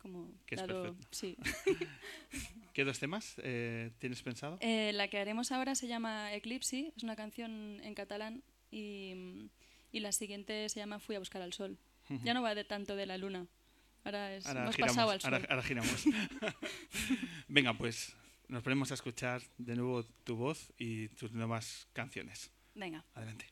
Como 0.00 0.32
Que 0.46 0.54
es 0.54 0.60
dado- 0.62 0.82
perfecto. 0.94 1.08
sí. 1.10 1.36
¿Qué 2.72 2.84
dos 2.84 2.98
temas 2.98 3.34
eh, 3.42 3.90
tienes 3.98 4.22
pensado? 4.22 4.56
Eh, 4.60 4.92
la 4.94 5.08
que 5.08 5.18
haremos 5.18 5.52
ahora 5.52 5.74
se 5.74 5.86
llama 5.88 6.32
Eclipse, 6.32 6.92
es 6.96 7.02
una 7.02 7.16
canción 7.16 7.80
en 7.82 7.94
catalán 7.94 8.42
y, 8.70 9.50
y 9.92 10.00
la 10.00 10.12
siguiente 10.12 10.68
se 10.70 10.80
llama 10.80 10.98
Fui 11.00 11.16
a 11.16 11.18
buscar 11.18 11.42
al 11.42 11.52
sol. 11.52 11.76
Ya 12.22 12.34
no 12.34 12.42
va 12.42 12.54
de 12.54 12.64
tanto 12.64 12.94
de 12.96 13.04
la 13.04 13.18
luna. 13.18 13.46
Ahora 14.06 14.32
es 14.34 14.46
ahora 14.46 14.66
más 14.66 14.76
giramos, 14.76 14.96
pasado 14.96 15.10
al 15.10 15.20
sur. 15.20 15.34
Ahora 15.34 15.62
giramos. 15.64 16.04
Venga, 17.48 17.74
pues 17.74 18.14
nos 18.46 18.62
ponemos 18.62 18.92
a 18.92 18.94
escuchar 18.94 19.42
de 19.58 19.74
nuevo 19.74 20.04
tu 20.22 20.36
voz 20.36 20.72
y 20.78 21.08
tus 21.08 21.32
nuevas 21.32 21.88
canciones. 21.92 22.52
Venga. 22.76 23.04
Adelante. 23.14 23.46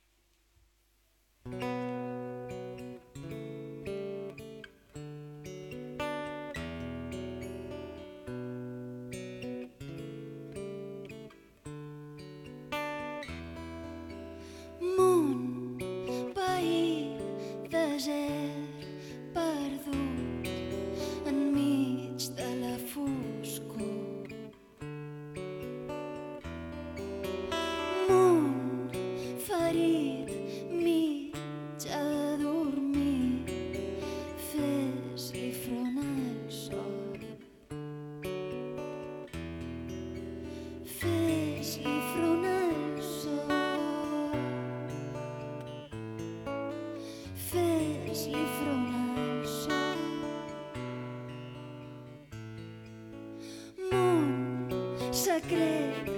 creer. 55.49 56.14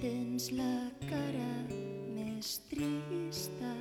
Tens 0.00 0.46
la 0.56 0.88
cara 1.10 1.48
més 2.16 2.54
trista 2.70 3.72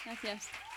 Gràcies. 0.04 0.71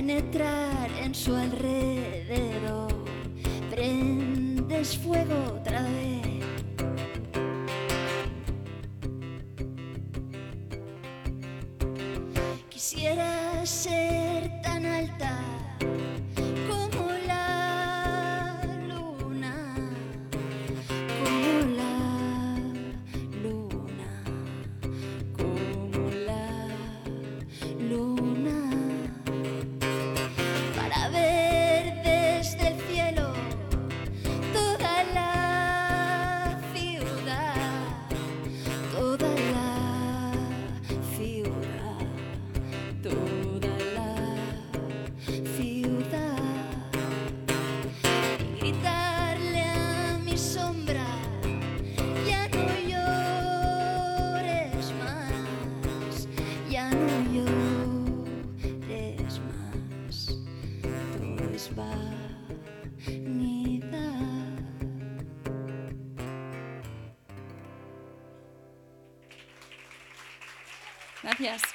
penetrar 0.00 0.90
en 1.04 1.14
su 1.14 1.34
alrededor. 1.36 1.79
Gracias. 71.40 71.74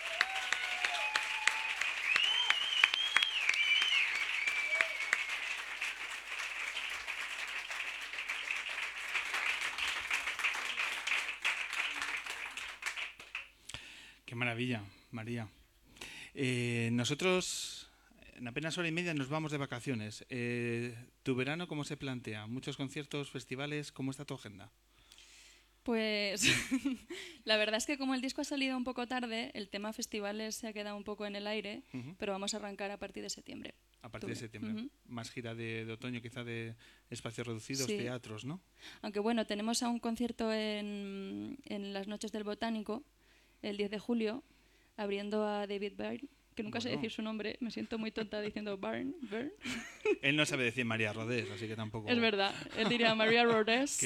Qué 14.25 14.35
maravilla, 14.35 14.83
María. 15.09 15.47
Eh, 16.35 16.89
nosotros 16.91 17.89
en 18.35 18.47
apenas 18.47 18.77
hora 18.77 18.87
y 18.87 18.91
media 18.91 19.15
nos 19.15 19.29
vamos 19.29 19.51
de 19.51 19.57
vacaciones. 19.57 20.25
Eh, 20.29 20.95
¿Tu 21.23 21.35
verano 21.35 21.67
cómo 21.67 21.85
se 21.85 21.97
plantea? 21.97 22.45
¿Muchos 22.45 22.77
conciertos, 22.77 23.31
festivales? 23.31 23.91
¿Cómo 23.91 24.11
está 24.11 24.25
tu 24.25 24.35
agenda? 24.35 24.69
Pues 25.85 26.41
la 27.45 27.57
verdad 27.57 27.77
es 27.77 27.85
que 27.85 27.99
como 27.99 28.15
el 28.15 28.21
disco 28.21 28.41
ha 28.41 28.43
salido 28.43 28.75
un 28.75 28.83
poco 28.83 29.05
tarde, 29.05 29.51
el 29.53 29.69
tema 29.69 29.93
festivales 29.93 30.55
se 30.55 30.67
ha 30.67 30.73
quedado 30.73 30.97
un 30.97 31.03
poco 31.03 31.27
en 31.27 31.35
el 31.35 31.45
aire, 31.45 31.83
pero 32.17 32.31
vamos 32.31 32.55
a 32.55 32.57
arrancar 32.57 32.89
a 32.89 32.97
partir 32.97 33.21
de 33.21 33.29
septiembre. 33.29 33.75
A 34.01 34.09
partir 34.09 34.29
de 34.29 34.35
septiembre. 34.35 34.87
Más 35.07 35.29
gira 35.29 35.53
de, 35.53 35.85
de 35.85 35.93
otoño, 35.93 36.21
quizá 36.23 36.43
de 36.43 36.75
espacios 37.11 37.45
reducidos, 37.45 37.85
Sí. 37.85 37.97
teatros, 37.97 38.45
¿no? 38.45 38.61
Aunque 39.03 39.19
bueno, 39.19 39.45
tenemos 39.45 39.83
a 39.83 39.89
un 39.89 39.99
concierto 39.99 40.51
en, 40.51 41.59
en 41.65 41.93
las 41.93 42.07
noches 42.07 42.31
del 42.31 42.43
Botánico, 42.43 43.03
el 43.61 43.77
10 43.77 43.91
de 43.91 43.99
julio, 43.99 44.43
abriendo 44.97 45.45
a 45.47 45.67
David 45.67 45.93
Byrne, 45.97 46.29
que 46.55 46.63
nunca 46.63 46.81
sé 46.81 46.89
decir 46.89 47.11
su 47.11 47.21
nombre, 47.21 47.57
me 47.59 47.69
siento 47.69 47.99
muy 47.99 48.09
tonta 48.09 48.41
diciendo 48.41 48.75
Byrne, 48.79 49.13
Byrne. 49.21 49.51
Él 50.23 50.35
no 50.35 50.47
sabe 50.47 50.63
decir 50.63 50.83
María 50.85 51.13
Rodés, 51.13 51.49
así 51.51 51.67
que 51.67 51.75
tampoco... 51.75 52.09
Es 52.09 52.19
verdad, 52.19 52.55
él 52.75 52.89
diría 52.89 53.13
María 53.13 53.43
Rodés. 53.43 53.99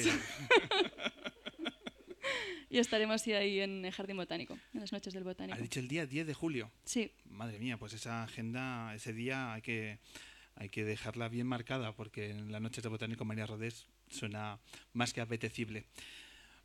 Y 2.70 2.78
estaremos 2.78 3.26
ahí 3.26 3.60
en 3.60 3.84
el 3.84 3.92
Jardín 3.92 4.16
Botánico, 4.16 4.56
en 4.72 4.80
las 4.80 4.92
noches 4.92 5.12
del 5.12 5.24
Botánico. 5.24 5.58
ha 5.58 5.60
dicho 5.60 5.80
el 5.80 5.88
día 5.88 6.06
10 6.06 6.26
de 6.28 6.34
julio. 6.34 6.70
Sí, 6.84 7.10
Madre 7.24 7.58
mía, 7.58 7.76
pues 7.76 7.92
esa 7.94 8.22
agenda, 8.22 8.94
ese 8.94 9.12
día 9.12 9.52
hay 9.52 9.62
que, 9.62 9.98
hay 10.54 10.68
que 10.68 10.84
dejarla 10.84 11.28
bien 11.28 11.48
marcada 11.48 11.96
porque 11.96 12.30
en 12.30 12.52
las 12.52 12.62
noches 12.62 12.84
de 12.84 12.88
Botánico 12.88 13.24
María 13.24 13.44
Rodés 13.44 13.88
suena 14.08 14.60
más 14.92 15.12
que 15.12 15.20
apetecible. 15.20 15.84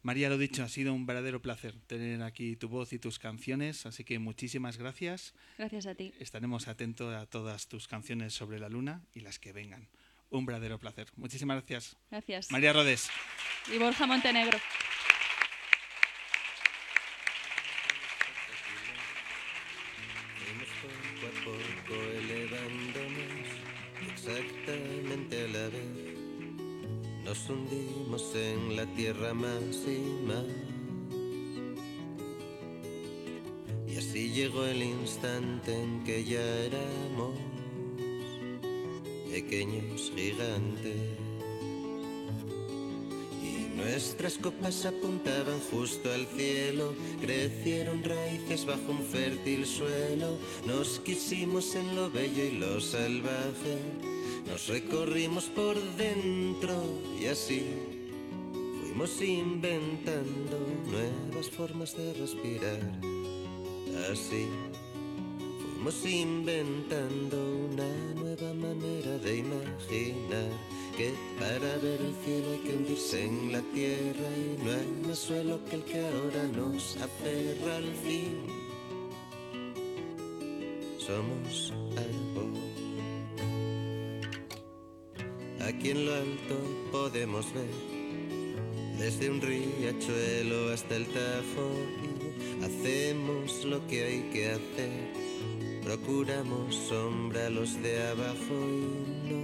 María, 0.03 0.29
lo 0.29 0.37
dicho, 0.37 0.63
ha 0.63 0.69
sido 0.69 0.93
un 0.93 1.07
verdadero 1.07 1.41
placer 1.41 1.73
tener 1.87 2.21
aquí 2.21 2.55
tu 2.55 2.69
voz 2.69 2.93
y 2.93 2.99
tus 2.99 3.17
canciones, 3.17 3.87
así 3.87 4.03
que 4.03 4.19
muchísimas 4.19 4.77
gracias. 4.77 5.33
gracias 5.57 5.87
a 5.87 5.95
ti. 5.95 6.13
Estaremos 6.19 6.67
atentos 6.67 7.15
a 7.15 7.25
todas 7.25 7.67
tus 7.67 7.87
canciones 7.87 8.35
sobre 8.35 8.59
la 8.59 8.69
luna 8.69 9.01
y 9.15 9.21
las 9.21 9.39
que 9.39 9.51
vengan. 9.51 9.87
Un 10.29 10.45
verdadero 10.45 10.77
placer. 10.77 11.07
Muchísimas 11.15 11.57
gracias. 11.57 11.97
Gracias. 12.11 12.51
María 12.51 12.73
Rodés. 12.73 13.09
Y 13.73 13.79
Borja 13.79 14.05
Montenegro. 14.05 14.59
Tierra 29.05 29.35
y. 29.35 30.45
Y 33.87 33.97
así 33.97 34.31
llegó 34.31 34.65
el 34.65 34.81
instante 34.81 35.79
en 35.79 36.03
que 36.03 36.23
ya 36.23 36.41
éramos 36.41 37.35
pequeños 39.29 40.11
gigantes. 40.15 40.95
Y 43.43 43.77
nuestras 43.77 44.39
copas 44.39 44.87
apuntaban 44.87 45.59
justo 45.69 46.11
al 46.11 46.25
cielo, 46.25 46.95
crecieron 47.21 48.03
raíces 48.03 48.65
bajo 48.65 48.89
un 48.89 49.03
fértil 49.03 49.67
suelo, 49.67 50.39
nos 50.65 50.99
quisimos 51.01 51.75
en 51.75 51.95
lo 51.95 52.09
bello 52.09 52.43
y 52.43 52.57
lo 52.57 52.81
salvaje, 52.81 53.77
nos 54.47 54.67
recorrimos 54.67 55.43
por 55.45 55.75
dentro 55.95 56.81
y 57.21 57.27
así 57.27 57.94
fuimos 58.95 59.21
inventando 59.21 60.57
nuevas 60.89 61.49
formas 61.49 61.97
de 61.97 62.13
respirar. 62.13 62.79
Así 64.09 64.47
fuimos 65.59 66.05
inventando 66.05 67.37
una 67.69 67.89
nueva 68.15 68.53
manera 68.53 69.17
de 69.17 69.37
imaginar 69.39 70.49
que 70.95 71.13
para 71.37 71.75
ver 71.79 71.99
el 71.99 72.15
cielo 72.23 72.51
hay 72.53 72.59
que 72.59 72.77
hundirse 72.77 73.25
en 73.25 73.51
la 73.51 73.61
tierra 73.73 74.29
y 74.37 74.63
no 74.63 74.71
hay 74.71 75.07
más 75.07 75.19
suelo 75.19 75.59
que 75.65 75.75
el 75.75 75.83
que 75.83 75.99
ahora 75.99 76.43
nos 76.55 76.95
aferra 76.95 77.75
al 77.75 77.93
fin. 77.95 78.45
Somos 80.97 81.73
algo. 81.97 82.49
Aquí 85.67 85.89
en 85.89 86.05
lo 86.05 86.13
alto 86.13 86.55
podemos 86.93 87.53
ver 87.53 87.94
desde 89.05 89.29
un 89.29 89.39
riachuelo 89.39 90.73
hasta 90.73 90.95
el 90.95 91.05
Tajo 91.05 91.69
hacemos 92.63 93.63
lo 93.63 93.85
que 93.85 94.03
hay 94.03 94.21
que 94.33 94.49
hacer. 94.49 95.13
Procuramos 95.83 96.73
sombra 96.73 97.45
a 97.45 97.49
los 97.51 97.79
de 97.83 98.01
abajo 98.07 98.33
y 98.49 99.29
no. 99.29 99.43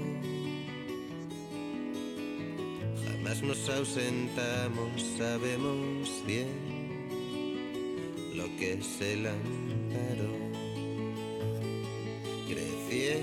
Jamás 3.05 3.43
nos 3.43 3.70
ausentamos, 3.70 5.03
sabemos 5.20 6.09
bien 6.26 6.49
lo 8.34 8.45
que 8.57 8.74
es 8.74 8.99
el 9.01 9.28
amparo. 9.28 9.80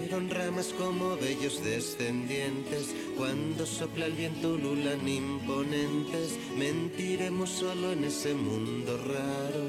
Crecieron 0.09 0.31
ramas 0.31 0.75
como 0.79 1.17
bellos 1.19 1.63
descendientes, 1.63 2.95
cuando 3.19 3.67
sopla 3.67 4.07
el 4.07 4.15
viento 4.15 4.55
ululan 4.55 5.07
imponentes, 5.07 6.39
mentiremos 6.57 7.51
solo 7.51 7.93
en 7.93 8.05
ese 8.05 8.33
mundo 8.33 8.97
raro, 9.07 9.69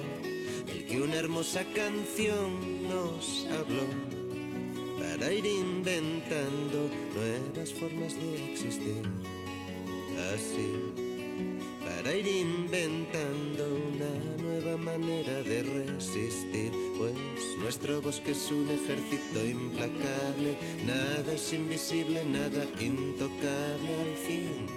el 0.71 0.85
que 0.85 1.01
una 1.01 1.15
hermosa 1.15 1.65
canción 1.75 2.87
nos 2.87 3.47
habló, 3.47 3.83
para 4.97 5.33
ir 5.33 5.45
inventando 5.45 6.89
nuevas 7.13 7.73
formas 7.73 8.15
de 8.15 8.53
existir, 8.53 9.01
así, 10.33 11.08
para 11.89 12.15
ir 12.15 12.27
inventando 12.27 13.63
una 13.93 14.43
nueva 14.43 14.77
manera 14.77 15.41
de 15.43 15.63
resistir, 15.63 16.71
pues 16.97 17.13
nuestro 17.59 18.01
bosque 18.01 18.31
es 18.31 18.51
un 18.51 18.69
ejército 18.69 19.45
implacable, 19.45 20.57
nada 20.85 21.33
es 21.33 21.53
invisible, 21.53 22.23
nada 22.25 22.63
intocable 22.79 23.91
al 24.05 24.15
fin. 24.27 24.67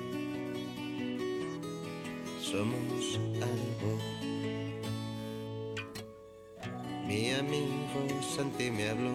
Somos 2.40 3.20
algo. 3.36 3.98
Mi 7.06 7.30
amigo 7.32 8.22
Santi 8.36 8.70
me 8.70 8.88
habló 8.88 9.12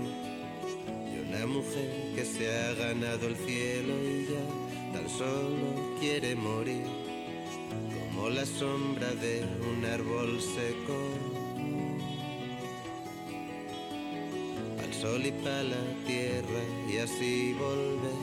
de 1.12 1.22
una 1.30 1.48
mujer 1.48 2.14
que 2.16 2.26
se 2.26 2.46
ha 2.54 2.74
ganado 2.74 3.28
el 3.28 3.36
cielo 3.38 3.94
y 4.04 4.28
ya 4.30 4.94
tan 4.94 5.10
solo 5.10 5.98
quiere 6.00 6.36
morir 6.36 6.97
como 8.18 8.30
la 8.30 8.46
sombra 8.46 9.14
de 9.16 9.46
un 9.70 9.86
árbol 9.86 10.42
seco. 10.42 10.98
Al 14.84 14.94
sol 14.94 15.26
y 15.26 15.32
para 15.32 15.64
la 15.64 15.84
tierra 16.06 16.62
y 16.90 16.98
así 16.98 17.54
volver 17.54 18.14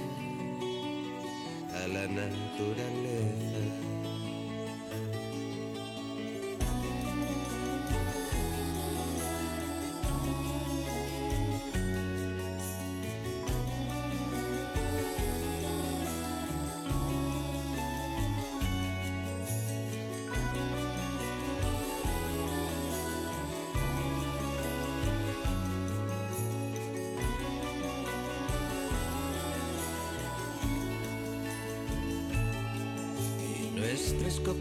a 1.75 1.89
la 1.89 2.07
naturaleza. 2.09 3.94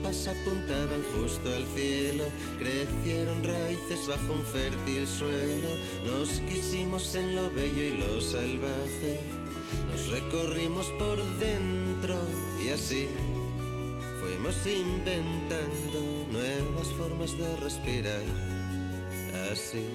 Apuntaban 0.06 1.02
justo 1.16 1.54
al 1.54 1.66
cielo, 1.76 2.26
crecieron 2.60 3.42
raíces 3.44 4.06
bajo 4.08 4.34
un 4.34 4.44
fértil 4.44 5.08
suelo, 5.08 5.70
nos 6.06 6.30
quisimos 6.42 7.16
en 7.16 7.36
lo 7.36 7.50
bello 7.52 7.84
y 7.84 7.98
lo 7.98 8.20
salvaje, 8.20 9.20
nos 9.90 10.10
recorrimos 10.10 10.88
por 11.00 11.18
dentro 11.40 12.16
y 12.64 12.70
así 12.70 13.08
fuimos 14.20 14.56
inventando 14.68 16.28
nuevas 16.32 16.88
formas 16.98 17.38
de 17.38 17.56
respirar. 17.58 18.24
Así 19.52 19.86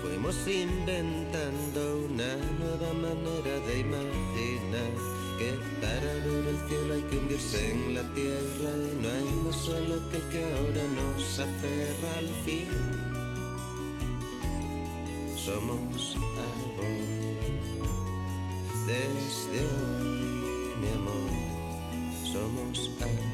fuimos 0.00 0.36
inventando 0.46 2.06
una 2.08 2.36
nueva 2.58 2.92
manera 2.94 3.66
de 3.66 3.80
imaginar 3.80 5.21
que 5.42 5.58
para 5.80 6.12
ver 6.24 6.46
el 6.52 6.68
cielo 6.68 6.94
hay 6.94 7.02
que 7.02 7.18
hundirse 7.18 7.72
en 7.72 7.94
la 7.94 8.02
tierra 8.14 8.70
y 8.76 9.02
no 9.02 9.08
hay 9.08 9.44
más 9.44 9.56
solo 9.56 9.94
que 10.10 10.16
el 10.18 10.28
que 10.30 10.44
ahora 10.44 10.84
nos 10.98 11.38
aferra 11.38 12.10
al 12.18 12.28
fin. 12.44 12.68
Somos 15.36 16.16
algo 16.50 16.88
desde 18.86 19.58
hoy, 19.72 20.74
mi 20.80 20.88
amor, 20.98 21.30
somos 22.32 22.90
algo. 23.00 23.31